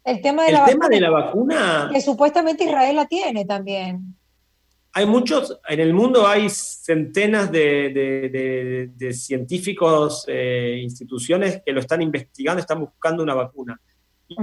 El 0.08 0.20
tema 0.22 0.42
de, 0.42 0.48
¿El 0.48 0.54
la, 0.54 0.64
tema 0.64 0.86
vacuna, 0.86 0.96
de 0.96 1.00
la 1.00 1.10
vacuna. 1.10 1.90
Que 1.92 2.00
supuestamente 2.00 2.64
Israel 2.64 2.96
la 2.96 3.06
tiene 3.06 3.44
también 3.44 4.18
hay 4.98 5.06
muchos, 5.06 5.60
en 5.68 5.78
el 5.78 5.94
mundo 5.94 6.26
hay 6.26 6.48
centenas 6.50 7.52
de, 7.52 8.90
científicos, 9.12 10.24
eh, 10.26 10.80
instituciones 10.82 11.62
que 11.64 11.72
lo 11.72 11.78
están 11.78 12.02
investigando, 12.02 12.60
están 12.60 12.80
buscando 12.80 13.22
una 13.22 13.34
vacuna. 13.34 13.80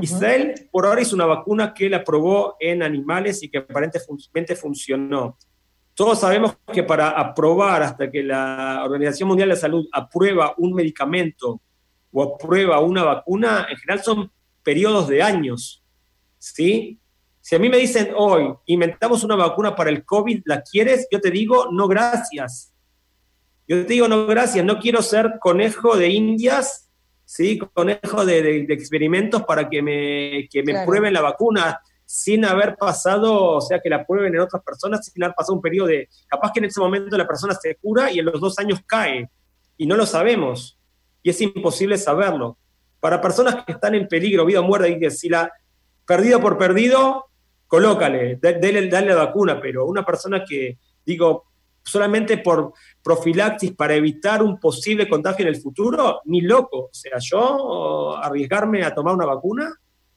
Israel 0.02 0.70
por 0.72 0.86
ahora 0.86 1.02
hizo 1.02 1.16
una 1.16 1.26
vacuna 1.26 1.74
que 1.74 1.90
la 1.90 2.06
probó 2.06 2.56
en 2.60 2.84
animales 2.84 3.44
y 3.44 3.50
que 3.50 3.58
aparentemente 3.60 4.56
funcionó. 4.56 5.38
Todos 5.94 6.22
sabemos 6.22 6.58
que 6.74 6.84
para 6.84 7.10
aprobar, 7.10 7.84
hasta 7.84 8.10
que 8.10 8.24
la 8.24 8.82
Organización 8.86 9.28
Mundial 9.28 9.50
de 9.50 9.56
la 9.56 9.62
Salud 9.62 9.88
aprueba 9.92 10.54
un 10.58 10.74
medicamento 10.74 11.62
o 12.12 12.24
aprueba 12.24 12.80
una 12.80 13.04
vacuna, 13.04 13.68
en 13.70 13.76
general 13.76 14.04
son 14.04 14.32
periodos 14.66 15.08
de 15.08 15.24
años. 15.24 15.86
¿sí? 16.38 17.00
Si 17.40 17.56
a 17.56 17.60
mí 17.60 17.70
me 17.70 17.78
dicen 17.78 18.12
hoy, 18.18 18.54
inventamos 18.66 19.24
una 19.24 19.36
vacuna 19.36 19.76
para 19.76 19.90
el 19.90 20.04
COVID, 20.04 20.42
¿la 20.46 20.62
quieres? 20.62 21.08
Yo 21.12 21.22
te 21.22 21.32
digo, 21.32 21.68
no, 21.72 21.88
gracias. 21.88 22.74
Yo 23.68 23.86
te 23.86 23.94
digo, 23.94 24.08
no, 24.08 24.26
gracias. 24.26 24.66
No 24.66 24.80
quiero 24.80 25.02
ser 25.02 25.36
conejo 25.40 25.96
de 25.96 26.10
indias, 26.10 26.92
¿sí? 27.24 27.60
Conejo 27.60 28.26
de, 28.26 28.66
experimentos 28.70 29.44
para 29.44 29.70
que 29.70 29.82
me, 29.82 30.50
que 30.50 30.64
me 30.64 30.86
prueben 30.86 31.14
la 31.14 31.22
vacuna 31.22 31.80
sin 32.06 32.46
haber 32.46 32.76
pasado, 32.78 33.58
o 33.58 33.62
sea, 33.62 33.80
que 33.80 33.90
la 33.90 34.06
prueben 34.06 34.36
en 34.36 34.42
otras 34.42 34.64
personas, 34.64 35.06
sin 35.06 35.24
haber 35.24 35.36
pasado 35.36 35.56
un 35.56 35.62
periodo 35.62 35.88
de, 35.88 36.10
capaz 36.28 36.52
que 36.52 36.60
en 36.60 36.66
ese 36.66 36.80
momento 36.80 37.18
la 37.18 37.28
persona 37.28 37.56
se 37.56 37.76
cura 37.78 38.12
y 38.12 38.20
en 38.20 38.26
los 38.26 38.40
dos 38.40 38.60
años 38.60 38.80
cae, 38.86 39.30
y 39.78 39.88
no 39.88 39.96
lo 39.96 40.06
sabemos, 40.06 40.80
y 41.24 41.32
es 41.32 41.42
imposible 41.42 41.98
saberlo. 41.98 42.58
Para 43.06 43.22
personas 43.22 43.64
que 43.64 43.74
están 43.74 43.94
en 43.94 44.08
peligro, 44.08 44.48
vida 44.48 44.62
o 44.62 44.64
muerte, 44.64 44.90
y 44.90 45.00
que 45.00 45.12
si 45.12 45.30
la 45.30 45.54
perdido 46.08 46.42
por 46.42 46.58
perdido, 46.58 47.26
colócale, 47.68 48.40
dale, 48.42 48.90
la 48.90 49.16
vacuna, 49.16 49.62
pero 49.62 49.86
una 49.86 50.04
persona 50.04 50.44
que, 50.44 50.80
digo, 51.06 51.44
solamente 51.84 52.40
por 52.40 52.74
profilaxis 53.04 53.74
para 53.74 53.94
evitar 53.94 54.42
un 54.42 54.60
posible 54.60 55.08
contagio 55.08 55.44
en 55.44 55.54
el 55.54 55.62
futuro, 55.62 56.22
ni 56.26 56.42
loco. 56.42 56.86
O 56.86 56.90
sea, 56.92 57.20
yo 57.20 58.18
arriesgarme 58.18 58.84
a 58.84 58.96
tomar 58.96 59.14
una 59.14 59.28
vacuna. 59.28 59.72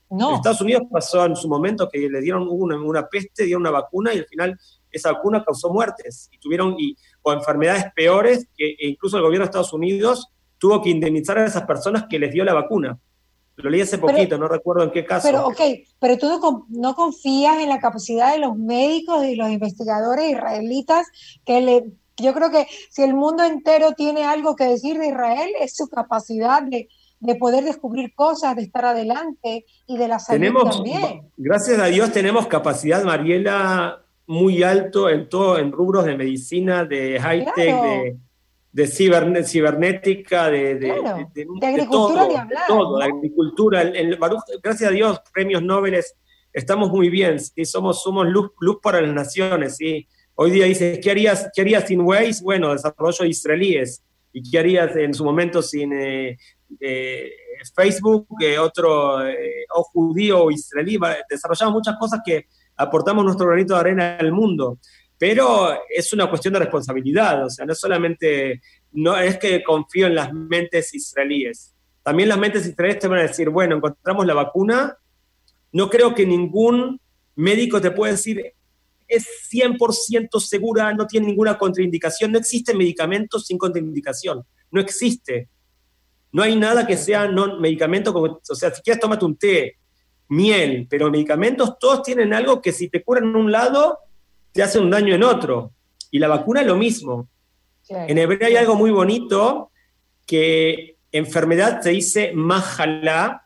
No. 0.09 0.31
En 0.31 0.37
Estados 0.37 0.63
Unidos 0.63 0.85
pasó 0.91 1.27
en 1.27 1.37
su 1.37 1.47
momento 1.47 1.91
que 1.93 2.09
le 2.09 2.23
dieron 2.23 2.49
una, 2.49 2.81
una 2.81 3.07
peste, 3.07 3.45
dieron 3.45 3.61
una 3.61 3.71
vacuna 3.71 4.15
y 4.15 4.19
al 4.21 4.25
final 4.25 4.59
esa 4.91 5.13
vacuna 5.13 5.45
causó 5.45 5.71
muertes 5.71 6.31
y 6.33 6.39
tuvieron 6.39 6.75
y, 6.79 6.97
o 7.21 7.35
enfermedades 7.35 7.85
peores 7.95 8.49
que 8.57 8.71
e 8.81 8.89
incluso 8.89 9.19
el 9.19 9.25
gobierno 9.25 9.45
de 9.45 9.51
Estados 9.51 9.75
Unidos 9.75 10.33
tuvo 10.59 10.83
que 10.83 10.91
indemnizar 10.91 11.39
a 11.39 11.47
esas 11.47 11.63
personas 11.63 12.05
que 12.09 12.19
les 12.19 12.33
dio 12.33 12.45
la 12.45 12.55
vacuna. 12.55 12.99
Lo 13.57 13.71
leí 13.71 13.81
hace 13.81 13.99
poquito, 13.99 14.39
no 14.39 14.47
recuerdo 14.47 14.85
en 14.85 14.91
qué 14.93 15.05
caso. 15.05 15.27
Pero, 15.27 15.47
ok, 15.49 15.61
pero 15.99 16.17
tú 16.17 16.65
no, 16.69 16.95
confías 16.95 17.59
en 17.59 17.69
la 17.69 17.81
capacidad 17.81 18.33
de 18.33 18.39
los 18.39 18.57
médicos 18.57 19.25
y 19.25 19.35
los 19.35 19.51
investigadores 19.51 20.31
israelitas 20.31 21.09
que 21.45 21.61
le... 21.61 21.85
Yo 22.17 22.35
creo 22.35 22.51
que 22.51 22.67
si 22.91 23.03
el 23.03 23.15
mundo 23.15 23.45
entero 23.45 23.93
tiene 23.93 24.25
algo 24.25 24.57
que 24.57 24.65
decir 24.65 24.99
de 24.99 25.09
Israel 25.09 25.51
es 25.61 25.77
su 25.77 25.89
capacidad 25.89 26.63
de, 26.63 26.89
poder 27.37 27.65
descubrir 27.65 28.15
cosas, 28.15 28.57
de 28.57 28.63
estar 28.63 28.85
adelante 28.85 29.65
y 29.87 29.97
de 29.99 30.09
la 30.09 30.19
salud 30.19 30.41
tenemos, 30.41 30.77
también. 30.77 31.31
Gracias 31.37 31.79
a 31.79 31.87
Dios 31.87 32.13
tenemos 32.13 32.47
capacidad, 32.47 33.03
Mariela, 33.05 34.03
muy 34.27 34.63
alto 34.63 35.09
en 35.09 35.29
todo, 35.29 35.59
en 35.59 35.73
rubros 35.73 36.05
de 36.05 36.17
medicina, 36.17 36.85
de 36.85 37.21
high-tech, 37.21 37.83
de 37.83 38.17
de 38.73 38.87
cibernética, 38.87 40.51
de, 40.51 40.75
de, 40.77 40.91
agricultura 41.63 42.27
todo, 42.27 42.39
hablar, 42.39 42.67
todo, 42.69 43.03
agricultura. 43.03 43.93
gracias 44.63 44.91
a 44.91 44.93
Dios, 44.93 45.21
premios 45.33 45.63
Nobel, 45.63 46.01
estamos 46.53 46.91
muy 46.91 47.09
bien, 47.09 47.41
¿sí? 47.41 47.65
somos, 47.65 48.03
somos 48.03 48.27
luz, 48.27 48.51
luz 48.61 48.79
para 48.83 49.01
las 49.01 49.13
naciones. 49.13 49.77
¿sí? 49.77 50.07
Hoy 50.35 50.51
día 50.51 50.67
dices, 50.67 51.01
¿qué 51.03 51.11
harías, 51.11 51.51
¿qué 51.55 51.63
harías 51.63 51.87
sin 51.87 52.03
Waze? 52.03 52.43
Bueno, 52.43 52.73
desarrollo 52.73 53.25
israelíes. 53.25 54.03
¿Y 54.33 54.49
qué 54.49 54.59
harías 54.59 54.95
en 54.95 55.15
su 55.15 55.25
momento 55.25 55.63
sin 55.63 55.93
eh, 55.95 56.37
eh, 56.79 57.31
Facebook, 57.75 58.29
otro, 58.61 59.27
eh, 59.27 59.65
o 59.75 59.83
judío 59.85 60.45
o 60.45 60.51
israelí? 60.51 60.99
Desarrollamos 61.31 61.75
muchas 61.75 61.97
cosas 61.99 62.21
que 62.25 62.47
aportamos 62.77 63.25
nuestro 63.25 63.47
granito 63.47 63.75
de 63.75 63.81
arena 63.81 64.17
al 64.19 64.31
mundo 64.31 64.79
pero 65.19 65.77
es 65.89 66.13
una 66.13 66.29
cuestión 66.29 66.55
de 66.55 66.61
responsabilidad, 66.61 67.47
o 67.47 67.51
sea, 67.51 67.67
no 67.67 67.75
solamente, 67.75 68.61
no 68.93 69.17
es 69.17 69.37
que 69.39 69.63
confío 69.63 70.07
en 70.07 70.15
las 70.15 70.33
mentes 70.33 70.95
israelíes, 70.95 71.75
también 72.03 72.29
las 72.29 72.39
mentes 72.39 72.67
israelíes 72.67 73.01
te 73.01 73.09
van 73.09 73.19
a 73.19 73.23
decir, 73.23 73.51
bueno, 73.51 73.77
encontramos 73.77 74.25
la 74.25 74.35
vacuna, 74.35 74.97
no 75.73 75.91
creo 75.91 76.15
que 76.15 76.25
ningún 76.25 77.01
médico 77.35 77.81
te 77.81 77.91
pueda 77.91 78.13
decir, 78.13 78.55
es 79.07 79.27
100% 79.51 80.41
segura, 80.41 80.93
no 80.93 81.07
tiene 81.07 81.27
ninguna 81.27 81.59
contraindicación, 81.59 82.33
no 82.33 82.39
existe 82.39 82.75
medicamento 82.75 83.39
sin 83.39 83.59
contraindicación, 83.59 84.45
no 84.71 84.81
existe. 84.81 85.49
No 86.31 86.43
hay 86.43 86.57
nada 86.57 86.87
que 86.87 86.97
sea 86.97 87.27
no 87.27 87.59
medicamento, 87.59 88.13
como, 88.13 88.41
o 88.49 88.55
sea, 88.55 88.75
si 88.75 88.83
quieres 88.83 89.01
tómate 89.01 89.25
un 89.25 89.37
té, 89.37 89.79
miel, 90.29 90.87
pero 90.91 91.11
medicamentos 91.11 91.79
todos 91.79 92.03
tienen 92.03 92.35
algo 92.35 92.61
que 92.61 92.73
si 92.73 92.89
te 92.89 93.03
curan 93.03 93.25
en 93.25 93.37
un 93.37 93.51
lado, 93.51 93.99
te 94.59 94.65
hace 94.65 94.81
un 94.81 94.91
daño 94.91 95.15
en 95.15 95.23
otro. 95.23 95.71
Y 96.11 96.19
la 96.19 96.27
vacuna 96.27 96.63
es 96.63 96.67
lo 96.67 96.75
mismo. 96.75 97.29
En 97.89 98.19
hebreo 98.19 98.45
hay 98.45 98.57
algo 98.57 98.75
muy 98.75 98.91
bonito 98.91 99.71
que 100.27 100.97
enfermedad 101.13 101.81
se 101.81 101.91
dice 101.91 102.33
mahalá 102.35 103.43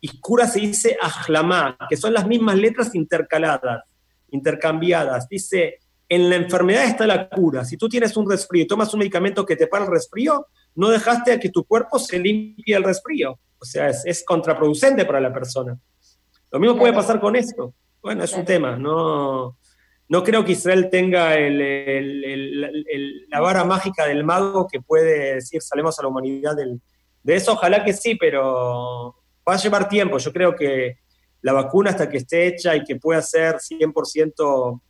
y 0.00 0.20
cura 0.20 0.46
se 0.46 0.60
dice 0.60 0.96
ajlamá, 1.02 1.76
que 1.90 1.96
son 1.96 2.12
las 2.12 2.28
mismas 2.28 2.54
letras 2.54 2.94
intercaladas, 2.94 3.82
intercambiadas. 4.30 5.28
Dice, 5.28 5.80
en 6.08 6.30
la 6.30 6.36
enfermedad 6.36 6.84
está 6.84 7.08
la 7.08 7.28
cura. 7.28 7.64
Si 7.64 7.76
tú 7.76 7.88
tienes 7.88 8.16
un 8.16 8.30
resfrío 8.30 8.62
y 8.62 8.68
tomas 8.68 8.94
un 8.94 9.00
medicamento 9.00 9.44
que 9.44 9.56
te 9.56 9.66
para 9.66 9.84
el 9.84 9.90
resfrío, 9.90 10.46
no 10.76 10.90
dejaste 10.90 11.32
a 11.32 11.40
que 11.40 11.48
tu 11.48 11.64
cuerpo 11.64 11.98
se 11.98 12.20
limpie 12.20 12.76
el 12.76 12.84
resfrío. 12.84 13.36
O 13.58 13.64
sea, 13.64 13.88
es, 13.88 14.22
contraproducente 14.24 15.04
para 15.06 15.20
la 15.20 15.32
persona. 15.32 15.76
Lo 16.52 16.60
mismo 16.60 16.78
puede 16.78 16.92
pasar 16.92 17.18
con 17.18 17.34
esto. 17.34 17.74
Bueno, 18.00 18.22
es 18.22 18.32
un 18.32 18.44
tema, 18.44 18.76
no, 18.76 19.56
no 20.12 20.22
creo 20.22 20.44
que 20.44 20.52
Israel 20.52 20.90
tenga 20.90 21.30
la 23.30 23.40
vara 23.40 23.64
mágica 23.64 24.04
del 24.04 24.24
mago 24.24 24.68
que 24.70 24.78
puede 24.78 25.36
decir 25.36 25.62
salemos 25.62 25.98
a 25.98 26.02
la 26.02 26.08
humanidad 26.08 26.54
del, 26.54 26.82
de 27.22 27.34
eso 27.34 27.54
ojalá 27.54 27.82
que 27.82 27.94
sí, 27.94 28.16
pero 28.16 29.16
va 29.48 29.54
a 29.54 29.56
llevar 29.56 29.88
tiempo. 29.88 30.18
Yo 30.18 30.30
creo 30.30 30.54
que 30.54 30.98
la 31.40 31.54
vacuna 31.54 31.92
hasta 31.92 32.10
que 32.10 32.18
esté 32.18 32.46
hecha 32.46 32.76
y 32.76 32.84
que 32.84 32.96
pueda 32.96 33.22
ser 33.22 33.56
100% 33.56 34.82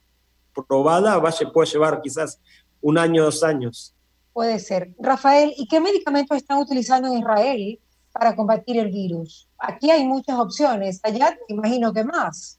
probada, 0.67 1.17
va 1.19 1.29
a, 1.29 1.53
puede 1.53 1.71
llevar 1.71 2.03
quizás 2.03 2.41
un 2.81 2.99
año, 2.99 3.23
dos 3.23 3.45
años. 3.45 3.95
Puede 4.33 4.59
ser. 4.59 4.93
Rafael, 4.99 5.55
¿y 5.57 5.69
qué 5.69 5.79
medicamentos 5.79 6.37
están 6.37 6.59
utilizando 6.59 7.07
en 7.07 7.19
Israel 7.19 7.79
para 8.11 8.35
combatir 8.35 8.77
el 8.77 8.91
virus? 8.91 9.49
Aquí 9.57 9.89
hay 9.89 10.05
muchas 10.05 10.37
opciones, 10.41 10.99
allá 11.05 11.39
imagino 11.47 11.93
que 11.93 12.03
más. 12.03 12.59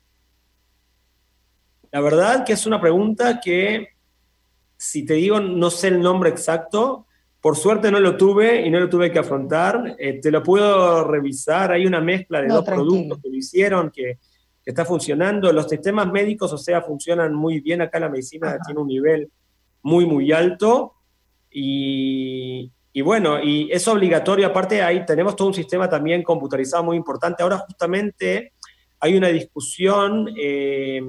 La 1.94 2.02
verdad 2.02 2.44
que 2.44 2.54
es 2.54 2.66
una 2.66 2.82
pregunta 2.82 3.40
que, 3.40 3.90
si 4.76 5.06
te 5.06 5.14
digo, 5.14 5.40
no 5.40 5.70
sé 5.70 5.90
el 5.90 6.02
nombre 6.02 6.32
exacto, 6.32 7.06
por 7.40 7.56
suerte 7.56 7.92
no 7.92 8.00
lo 8.00 8.18
tuve 8.18 8.66
y 8.66 8.72
no 8.72 8.80
lo 8.80 8.90
tuve 8.90 9.12
que 9.12 9.20
afrontar. 9.20 9.96
Eh, 10.00 10.20
te 10.20 10.32
lo 10.32 10.42
puedo 10.42 11.04
revisar. 11.04 11.72
Hay 11.72 11.86
una 11.86 12.02
mezcla 12.02 12.42
de 12.42 12.48
dos 12.48 12.66
productos 12.66 13.20
que 13.22 13.30
lo 13.30 13.36
hicieron 13.36 13.92
que, 13.92 14.18
está 14.66 14.86
funcionando. 14.86 15.54
Los 15.54 15.70
sistemas 15.70 16.12
médicos, 16.12 16.52
o 16.52 16.58
sea, 16.58 16.82
funcionan 16.82 17.36
muy 17.36 17.60
bien. 17.60 17.84
Acá 17.84 18.00
la 18.00 18.10
medicina 18.10 18.58
tiene 18.66 18.82
un 18.82 18.88
nivel 18.88 19.30
muy, 19.84 20.08
muy 20.08 20.32
alto. 20.32 20.96
Y, 21.52 22.72
bueno, 23.04 23.40
y 23.40 23.72
es 23.72 23.88
obligatorio. 23.88 24.48
Aparte, 24.48 24.82
ahí 24.82 25.06
tenemos 25.06 25.36
todo 25.36 25.50
un 25.50 25.54
sistema 25.54 25.88
también 25.88 26.24
computarizado 26.24 26.84
muy 26.84 26.98
importante. 26.98 27.44
Ahora, 27.44 27.60
justamente, 27.60 28.54
hay 29.00 29.16
una 29.16 29.28
discusión. 29.28 30.28
Eh, 30.36 31.04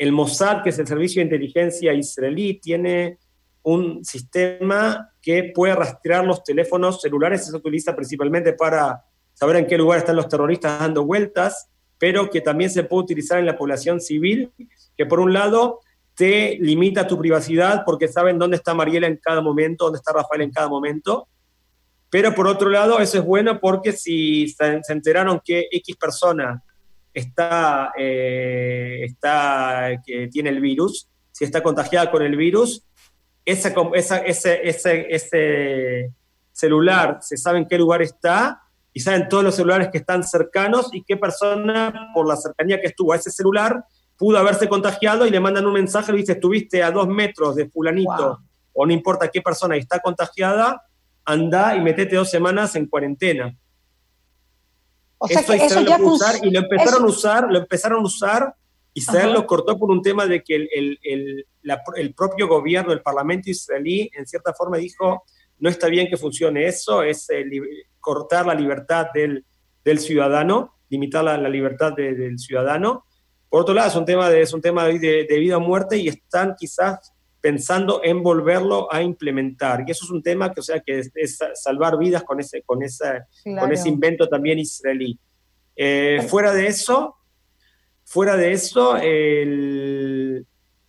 el 0.00 0.12
Mossad, 0.12 0.62
que 0.62 0.70
es 0.70 0.78
el 0.78 0.86
servicio 0.86 1.20
de 1.20 1.24
inteligencia 1.24 1.92
israelí, 1.92 2.54
tiene 2.54 3.18
un 3.62 4.02
sistema 4.02 5.12
que 5.20 5.52
puede 5.54 5.74
rastrear 5.74 6.24
los 6.24 6.42
teléfonos 6.42 7.02
celulares, 7.02 7.44
se 7.44 7.54
utiliza 7.54 7.94
principalmente 7.94 8.54
para 8.54 9.04
saber 9.34 9.56
en 9.56 9.66
qué 9.66 9.76
lugar 9.76 9.98
están 9.98 10.16
los 10.16 10.26
terroristas 10.26 10.80
dando 10.80 11.04
vueltas, 11.04 11.68
pero 11.98 12.30
que 12.30 12.40
también 12.40 12.70
se 12.70 12.82
puede 12.82 13.02
utilizar 13.02 13.40
en 13.40 13.44
la 13.44 13.58
población 13.58 14.00
civil, 14.00 14.50
que 14.96 15.04
por 15.04 15.20
un 15.20 15.34
lado 15.34 15.80
te 16.14 16.56
limita 16.58 17.06
tu 17.06 17.18
privacidad 17.18 17.82
porque 17.84 18.08
saben 18.08 18.38
dónde 18.38 18.56
está 18.56 18.72
Mariela 18.72 19.06
en 19.06 19.18
cada 19.18 19.42
momento, 19.42 19.84
dónde 19.84 19.98
está 19.98 20.14
Rafael 20.14 20.40
en 20.40 20.50
cada 20.50 20.68
momento, 20.70 21.28
pero 22.08 22.34
por 22.34 22.46
otro 22.46 22.70
lado 22.70 23.00
eso 23.00 23.18
es 23.18 23.24
bueno 23.24 23.60
porque 23.60 23.92
si 23.92 24.48
se, 24.48 24.80
enteraron 24.88 25.42
que 25.44 25.68
X 25.70 25.94
persona 25.96 26.62
está, 27.12 27.92
eh, 27.98 29.00
está, 29.02 30.00
que 30.04 30.28
tiene 30.28 30.50
el 30.50 30.60
virus, 30.60 31.08
si 31.32 31.44
está 31.44 31.62
contagiada 31.62 32.10
con 32.10 32.22
el 32.22 32.36
virus, 32.36 32.84
esa, 33.44 33.72
ese, 33.94 34.68
ese, 34.68 35.06
ese 35.08 36.12
celular, 36.52 37.18
se 37.20 37.36
sabe 37.36 37.58
en 37.58 37.66
qué 37.66 37.78
lugar 37.78 38.02
está 38.02 38.62
y 38.92 39.00
saben 39.00 39.28
todos 39.28 39.44
los 39.44 39.54
celulares 39.54 39.88
que 39.90 39.98
están 39.98 40.22
cercanos 40.24 40.90
y 40.92 41.02
qué 41.02 41.16
persona, 41.16 42.10
por 42.14 42.26
la 42.26 42.36
cercanía 42.36 42.80
que 42.80 42.88
estuvo 42.88 43.12
a 43.12 43.16
ese 43.16 43.30
celular, 43.30 43.84
pudo 44.16 44.38
haberse 44.38 44.68
contagiado 44.68 45.26
y 45.26 45.30
le 45.30 45.40
mandan 45.40 45.66
un 45.66 45.72
mensaje, 45.72 46.12
le 46.12 46.18
dice, 46.18 46.32
estuviste 46.32 46.82
a 46.82 46.90
dos 46.90 47.08
metros 47.08 47.56
de 47.56 47.68
fulanito, 47.70 48.40
o 48.72 48.86
no 48.86 48.92
importa 48.92 49.28
qué 49.28 49.40
persona 49.40 49.76
está 49.76 50.00
contagiada, 50.00 50.82
anda 51.24 51.76
y 51.76 51.80
metete 51.80 52.16
dos 52.16 52.30
semanas 52.30 52.76
en 52.76 52.86
cuarentena. 52.86 53.56
O 55.22 55.28
sea 55.28 55.40
eso, 55.40 55.52
eso 55.52 55.80
ya 55.82 55.98
usar, 56.00 56.36
y 56.42 56.50
lo 56.50 56.60
empezaron 56.60 57.04
a 57.04 57.06
usar, 57.06 57.46
lo 57.50 57.58
empezaron 57.58 58.00
a 58.00 58.06
usar 58.06 58.54
Israel 58.94 59.32
lo 59.32 59.46
cortó 59.46 59.78
por 59.78 59.90
un 59.90 60.02
tema 60.02 60.26
de 60.26 60.42
que 60.42 60.56
el, 60.56 60.98
el, 61.02 61.46
el, 61.94 62.14
propio 62.14 62.48
gobierno, 62.48 62.92
el 62.92 63.02
parlamento 63.02 63.50
israelí, 63.50 64.10
en 64.14 64.26
cierta 64.26 64.52
forma 64.52 64.78
dijo, 64.78 65.22
no 65.58 65.70
está 65.70 65.88
bien 65.88 66.08
que 66.08 66.16
funcione 66.16 66.66
eso, 66.66 67.02
es 67.02 67.28
eh, 67.30 67.44
cortar 68.00 68.46
la 68.46 68.54
libertad 68.54 69.06
del, 69.14 69.44
del 69.84 69.98
ciudadano, 70.00 70.74
limitar 70.88 71.22
la, 71.22 71.36
la 71.36 71.48
libertad 71.48 71.92
del 71.92 72.38
ciudadano. 72.38 73.04
Por 73.48 73.62
otro 73.62 73.74
lado, 73.74 73.88
es 73.88 73.96
un 73.96 74.04
tema 74.04 74.28
de, 74.28 74.42
es 74.42 74.52
un 74.52 74.60
tema 74.60 74.86
de, 74.86 74.98
de, 74.98 75.38
vida 75.38 75.56
o 75.56 75.60
muerte 75.60 75.96
y 75.96 76.08
están 76.08 76.54
quizás 76.58 77.12
pensando 77.40 78.00
en 78.04 78.22
volverlo 78.22 78.92
a 78.92 79.02
implementar. 79.02 79.84
Y 79.86 79.90
eso 79.90 80.04
es 80.04 80.10
un 80.10 80.22
tema 80.22 80.52
que, 80.52 80.60
o 80.60 80.62
sea, 80.62 80.80
que 80.80 81.02
es, 81.14 81.38
salvar 81.54 81.98
vidas 81.98 82.22
con 82.22 82.40
ese, 82.40 82.62
con, 82.62 82.82
esa, 82.82 83.26
con 83.58 83.72
ese 83.72 83.88
invento 83.88 84.28
también 84.28 84.58
israelí. 84.58 85.18
Eh, 85.76 86.26
fuera 86.28 86.52
de 86.52 86.66
eso, 86.66 87.16
Fuera 88.10 88.36
de 88.36 88.50
eso, 88.50 88.96
el, 88.96 90.44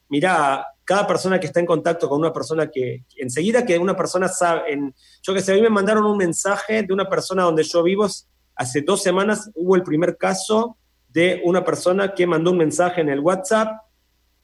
mira, 0.09 0.65
cada 0.83 1.05
persona 1.05 1.39
que 1.39 1.45
está 1.45 1.59
en 1.59 1.67
contacto 1.67 2.09
con 2.09 2.19
una 2.19 2.33
persona 2.33 2.71
que, 2.71 3.05
enseguida 3.15 3.63
que 3.63 3.77
una 3.77 3.95
persona 3.95 4.27
sabe, 4.27 4.73
en, 4.73 4.95
yo 5.21 5.31
que 5.31 5.41
sé, 5.41 5.51
a 5.51 5.55
mí 5.55 5.61
me 5.61 5.69
mandaron 5.69 6.03
un 6.03 6.17
mensaje 6.17 6.81
de 6.81 6.91
una 6.91 7.07
persona 7.07 7.43
donde 7.43 7.61
yo 7.61 7.83
vivo, 7.83 8.07
hace 8.55 8.81
dos 8.81 9.03
semanas 9.03 9.51
hubo 9.53 9.75
el 9.75 9.83
primer 9.83 10.17
caso 10.17 10.77
de 11.09 11.43
una 11.45 11.63
persona 11.63 12.15
que 12.15 12.25
mandó 12.25 12.49
un 12.49 12.57
mensaje 12.57 13.01
en 13.01 13.09
el 13.09 13.19
WhatsApp, 13.19 13.69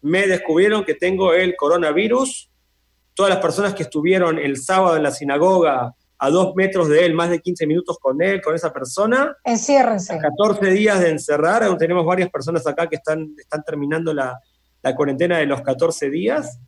me 0.02 0.28
descubrieron 0.28 0.84
que 0.84 0.96
tengo 0.96 1.34
el 1.34 1.56
coronavirus, 1.56 2.50
todas 3.14 3.32
las 3.32 3.42
personas 3.42 3.74
que 3.74 3.84
estuvieron 3.84 4.38
el 4.38 4.58
sábado 4.58 4.96
en 4.96 5.04
la 5.04 5.12
sinagoga 5.12 5.96
a 6.20 6.30
dos 6.30 6.56
metros 6.56 6.90
de 6.90 7.06
él, 7.06 7.14
más 7.14 7.30
de 7.30 7.40
15 7.40 7.68
minutos 7.68 7.98
con 8.00 8.22
él, 8.22 8.42
con 8.42 8.56
esa 8.56 8.74
persona. 8.74 9.36
Enciérrense. 9.44 10.18
14 10.18 10.72
días 10.72 11.00
de 11.00 11.10
encerrar, 11.10 11.64
aún 11.64 11.78
tenemos 11.78 12.06
varias 12.06 12.30
personas 12.30 12.66
acá 12.66 12.88
que 12.88 12.96
están, 12.96 13.34
están 13.38 13.64
terminando 13.64 14.14
la, 14.14 14.40
cuarentena 14.96 15.38
de 15.38 15.46
los 15.46 15.62
14 15.62 16.10
días. 16.10 16.60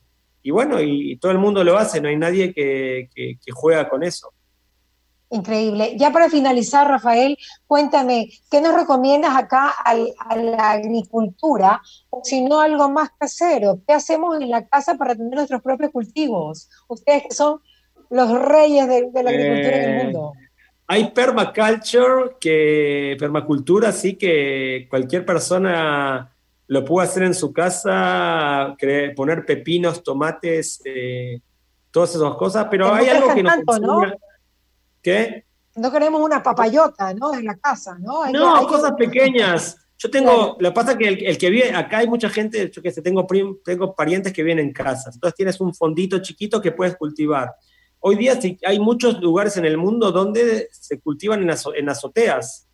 Y 0.43 0.51
bueno, 0.51 0.81
y, 0.81 1.17
todo 1.17 1.31
el 1.31 1.37
mundo 1.37 1.63
lo 1.63 1.77
hace, 1.77 2.01
no 2.01 2.09
hay 2.09 2.17
nadie 2.17 2.53
que, 2.53 3.09
juega 3.53 3.87
con 3.87 4.03
eso. 4.03 4.33
Increíble. 5.31 5.95
Ya 5.95 6.11
para 6.11 6.27
finalizar, 6.27 6.87
Rafael, 6.87 7.37
cuéntame, 7.67 8.29
¿qué 8.49 8.61
nos 8.61 8.73
recomiendas 8.73 9.35
acá 9.35 9.69
a 9.69 10.35
la 10.35 10.71
agricultura 10.71 11.81
o 12.09 12.21
si 12.23 12.41
no 12.41 12.59
algo 12.59 12.89
más 12.89 13.11
casero? 13.11 13.79
¿Qué 13.87 13.93
hacemos 13.93 14.41
en 14.41 14.49
la 14.49 14.67
casa 14.67 14.95
para 14.95 15.15
tener 15.15 15.35
nuestros 15.35 15.61
propios 15.61 15.91
cultivos? 15.91 16.69
Ustedes 16.87 17.23
que 17.23 17.35
son 17.35 17.61
los 18.09 18.31
reyes 18.41 18.87
de, 18.87 19.01
la 19.21 19.29
agricultura 19.29 19.77
en 19.77 19.83
el 19.83 19.99
eh, 19.99 20.03
mundo. 20.03 20.33
Hay 20.87 21.11
permaculture, 21.11 22.37
que 22.39 23.15
permacultura 23.19 23.91
sí 23.91 24.15
que 24.15 24.87
cualquier 24.89 25.27
persona 25.27 26.33
lo 26.65 26.83
puede 26.83 27.07
hacer 27.07 27.21
en 27.21 27.35
su 27.35 27.53
casa, 27.53 28.75
poner 29.15 29.45
pepinos, 29.45 30.01
tomates, 30.01 30.81
eh, 30.85 31.39
todas 31.91 32.15
esas 32.15 32.33
cosas, 32.35 32.67
pero 32.71 32.91
hay 32.91 33.09
algo 33.09 33.33
que 33.35 33.43
nos 33.43 33.79
¿no? 33.79 34.01
¿Qué? 35.01 35.45
No 35.75 35.91
queremos 35.91 36.21
una 36.21 36.43
papayota, 36.43 37.13
¿no? 37.13 37.33
En 37.33 37.45
la 37.45 37.57
casa, 37.57 37.97
¿no? 37.99 38.29
no, 38.31 38.67
cosas 38.67 38.93
pequeñas. 38.97 39.77
Yo 39.97 40.09
tengo, 40.09 40.55
lo 40.59 40.69
que 40.69 40.73
pasa 40.73 40.91
es 40.93 40.97
que 40.97 41.07
el, 41.07 41.37
que 41.37 41.49
vive, 41.49 41.75
acá 41.75 41.97
hay 41.97 42.07
mucha 42.07 42.29
gente, 42.29 42.71
yo 42.73 42.81
que 42.81 42.91
sé, 42.91 43.01
tengo, 43.01 43.27
tengo 43.65 43.93
parientes 43.95 44.31
que 44.31 44.43
vienen 44.43 44.67
en 44.67 44.73
casas, 44.73 45.15
entonces 45.15 45.35
tienes 45.35 45.59
un 45.59 45.73
fondito 45.73 46.19
chiquito 46.19 46.61
que 46.61 46.71
puedes 46.71 46.95
cultivar. 46.95 47.53
Hoy 47.99 48.15
día 48.15 48.39
hay 48.65 48.79
muchos 48.79 49.19
lugares 49.19 49.57
en 49.57 49.65
el 49.65 49.77
mundo 49.77 50.11
donde 50.13 50.69
se 50.71 51.01
cultivan 51.01 51.43
en, 51.43 51.89
azoteas 51.89 52.67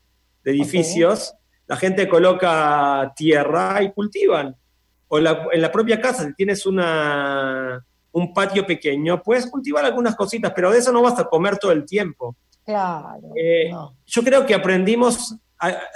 de 0.44 0.52
edificios. 0.52 1.34
La 1.66 1.78
gente 1.78 2.08
coloca 2.08 3.12
tierra 3.16 3.82
y 3.82 3.92
cultivan. 3.92 4.56
O 5.08 5.18
en 5.18 5.62
la 5.62 5.72
propia 5.72 6.00
casa, 6.00 6.26
si 6.26 6.34
tienes 6.36 6.68
una, 6.68 7.84
un 8.16 8.34
patio 8.34 8.66
pequeño, 8.66 9.22
puedes 9.22 9.46
cultivar 9.46 9.84
algunas 9.84 10.16
cositas, 10.16 10.54
pero 10.56 10.72
de 10.72 10.78
eso 10.78 10.90
no 10.94 11.02
vas 11.02 11.20
a 11.20 11.26
comer 11.26 11.58
todo 11.58 11.74
el 11.74 11.86
tiempo. 11.86 12.38
Claro. 12.64 13.34
Eh, 13.36 13.70
yo 14.06 14.24
creo 14.24 14.46
que 14.46 14.54
aprendimos, 14.54 15.36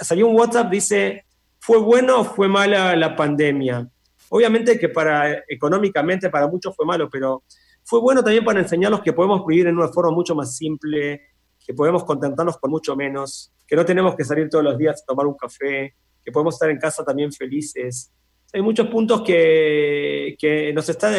salió 0.00 0.26
un 0.26 0.36
WhatsApp, 0.36 0.70
dice, 0.70 1.24
¿fue 1.58 1.78
bueno 1.78 2.20
o 2.20 2.24
fue 2.24 2.46
mala 2.46 2.94
la 2.94 3.16
pandemia? 3.16 3.88
Obviamente 4.28 4.78
que 4.78 4.90
para 4.90 5.44
económicamente 5.48 6.28
para 6.28 6.46
muchos 6.46 6.76
fue 6.76 6.84
malo, 6.84 7.08
pero 7.08 7.42
fue 7.84 8.00
bueno 8.00 8.22
también 8.22 8.44
para 8.44 8.60
enseñarnos 8.60 9.00
que 9.00 9.14
podemos 9.14 9.46
vivir 9.46 9.68
en 9.68 9.78
una 9.78 9.88
forma 9.88 10.12
mucho 10.12 10.34
más 10.34 10.54
simple, 10.54 11.22
que 11.66 11.72
podemos 11.72 12.04
contentarnos 12.04 12.58
con 12.58 12.70
mucho 12.70 12.94
menos, 12.96 13.50
que 13.66 13.76
no 13.76 13.84
tenemos 13.86 14.14
que 14.14 14.24
salir 14.24 14.50
todos 14.50 14.62
los 14.62 14.76
días 14.76 15.00
a 15.02 15.06
tomar 15.06 15.26
un 15.26 15.38
café, 15.38 15.94
que 16.22 16.30
podemos 16.30 16.54
estar 16.54 16.68
en 16.68 16.78
casa 16.78 17.02
también 17.02 17.32
felices. 17.32 18.12
Hay 18.52 18.60
muchos 18.60 18.88
puntos 18.88 19.22
que, 19.22 20.36
que 20.38 20.70
nos 20.74 20.86
está... 20.90 21.10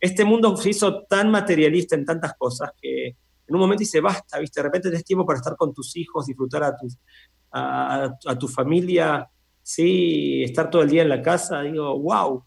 Este 0.00 0.24
mundo 0.24 0.56
se 0.56 0.70
hizo 0.70 1.04
tan 1.04 1.30
materialista 1.30 1.94
en 1.94 2.04
tantas 2.04 2.34
cosas 2.34 2.70
que 2.80 3.16
en 3.48 3.54
un 3.54 3.60
momento 3.60 3.80
dice, 3.80 4.00
basta, 4.00 4.38
¿viste? 4.38 4.60
De 4.60 4.64
repente 4.64 4.88
tienes 4.88 5.04
tiempo 5.04 5.24
para 5.24 5.38
estar 5.38 5.56
con 5.56 5.72
tus 5.72 5.96
hijos, 5.96 6.26
disfrutar 6.26 6.64
a, 6.64 6.76
tus, 6.76 6.98
a, 7.52 8.38
tu 8.38 8.48
familia, 8.48 9.28
sí, 9.62 10.42
estar 10.42 10.68
todo 10.68 10.82
el 10.82 10.90
día 10.90 11.02
en 11.02 11.08
la 11.08 11.22
casa. 11.22 11.62
Digo, 11.62 11.98
wow. 11.98 12.44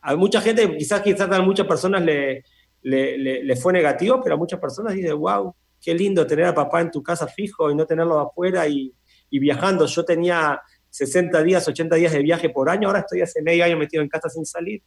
A 0.00 0.16
mucha 0.16 0.40
gente, 0.40 0.76
quizás, 0.76 1.00
quizás 1.02 1.30
a 1.30 1.42
muchas 1.42 1.66
personas 1.66 2.02
le, 2.02 2.44
le, 2.82 3.56
fue 3.56 3.72
negativo, 3.72 4.20
pero 4.22 4.34
a 4.34 4.38
muchas 4.38 4.60
personas 4.60 4.94
dicen, 4.94 5.16
wow, 5.18 5.54
qué 5.80 5.94
lindo 5.94 6.26
tener 6.26 6.46
a 6.46 6.54
papá 6.54 6.80
en 6.80 6.90
tu 6.90 7.02
casa 7.02 7.26
fijo 7.26 7.70
y 7.70 7.74
no 7.74 7.86
tenerlo 7.86 8.18
afuera 8.18 8.66
y, 8.68 8.94
viajando. 9.30 9.86
Yo 9.86 10.04
tenía 10.04 10.60
60 10.90 11.42
días, 11.42 11.66
80 11.68 11.96
días 11.96 12.12
de 12.12 12.22
viaje 12.22 12.50
por 12.50 12.70
año, 12.70 12.88
ahora 12.88 13.00
estoy 13.00 13.20
hace 13.20 13.42
medio 13.42 13.64
año 13.64 13.76
metido 13.76 14.02
en 14.02 14.08
casa 14.08 14.28
sin 14.28 14.44
salir. 14.44 14.82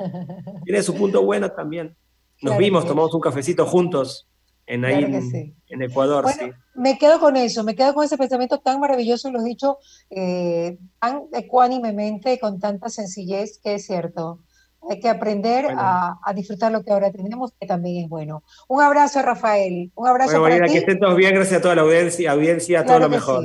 Tiene 0.64 0.82
su 0.82 0.94
punto 0.94 1.22
bueno 1.24 1.50
también. 1.50 1.96
Nos 2.42 2.56
vimos, 2.56 2.86
tomamos 2.86 3.14
un 3.14 3.20
cafecito 3.20 3.66
juntos 3.66 4.28
en 4.66 4.84
ahí 4.84 5.04
en, 5.04 5.82
Ecuador. 5.82 6.26
sí. 6.32 6.50
Me 6.74 6.96
quedo 6.96 7.18
con 7.18 7.36
eso, 7.36 7.64
me 7.64 7.74
quedo 7.74 7.92
con 7.92 8.04
ese 8.04 8.16
pensamiento 8.16 8.58
tan 8.58 8.80
maravilloso, 8.80 9.30
lo 9.30 9.38
has 9.38 9.44
dicho 9.44 9.78
eh, 10.08 10.78
tan 11.00 11.24
ecuánimemente, 11.32 12.38
con 12.38 12.58
tanta 12.60 12.88
sencillez, 12.88 13.58
que 13.62 13.74
es 13.74 13.86
cierto. 13.86 14.38
Hay 14.88 14.98
que 14.98 15.08
aprender 15.08 15.66
a, 15.76 16.16
disfrutar 16.34 16.72
lo 16.72 16.82
que 16.82 16.90
ahora 16.90 17.10
tenemos, 17.12 17.52
que 17.60 17.66
también 17.66 18.04
es 18.04 18.08
bueno. 18.08 18.42
Un 18.68 18.82
abrazo, 18.82 19.20
Rafael. 19.22 19.90
Un 19.94 20.08
abrazo 20.08 20.40
bueno, 20.40 20.56
para 20.56 20.72
Que 20.72 20.78
estén 20.78 20.98
todos 20.98 21.16
bien, 21.16 21.34
gracias 21.34 21.58
a 21.58 21.62
toda 21.62 21.74
la 21.74 21.82
audiencia, 21.82 22.32
audiencia 22.32 22.84
todo 22.84 22.98
lo 22.98 23.08
mejor. 23.08 23.44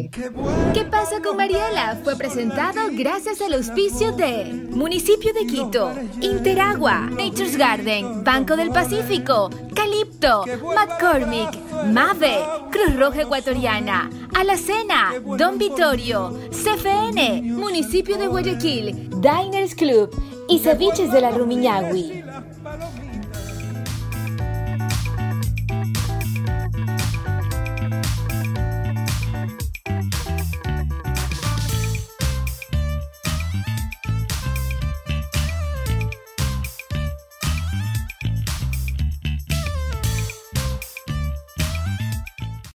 ¿Qué 0.74 0.86
pasa 0.86 1.22
con 1.22 1.38
Mariela? 1.38 2.00
Fue 2.04 2.16
presentado 2.16 2.82
gracias 2.92 3.42
al 3.42 3.54
auspicio 3.54 4.14
de 4.14 4.46
Municipio 4.72 5.34
de 5.34 5.46
Quito, 5.46 5.92
Interagua, 6.22 7.10
Nature's 7.10 7.58
Garden, 7.58 8.24
Banco 8.24 8.56
del 8.56 8.70
Pacífico, 8.70 9.50
Calipto, 9.76 10.46
McCormick, 10.74 11.58
Mave, 11.92 12.40
Cruz 12.72 12.98
Roja 12.98 13.22
Ecuatoriana, 13.24 14.10
Alacena, 14.34 15.14
Don 15.38 15.58
Vittorio, 15.58 16.34
CFN, 16.50 17.42
Municipio 17.44 18.18
de 18.18 18.28
Guayaquil, 18.28 19.10
Diners 19.22 19.76
Club 19.76 20.10
y 20.48 20.60
ceviches 20.60 21.12
de 21.12 21.22
la 21.22 21.32
Rumiñahui. 21.32 22.24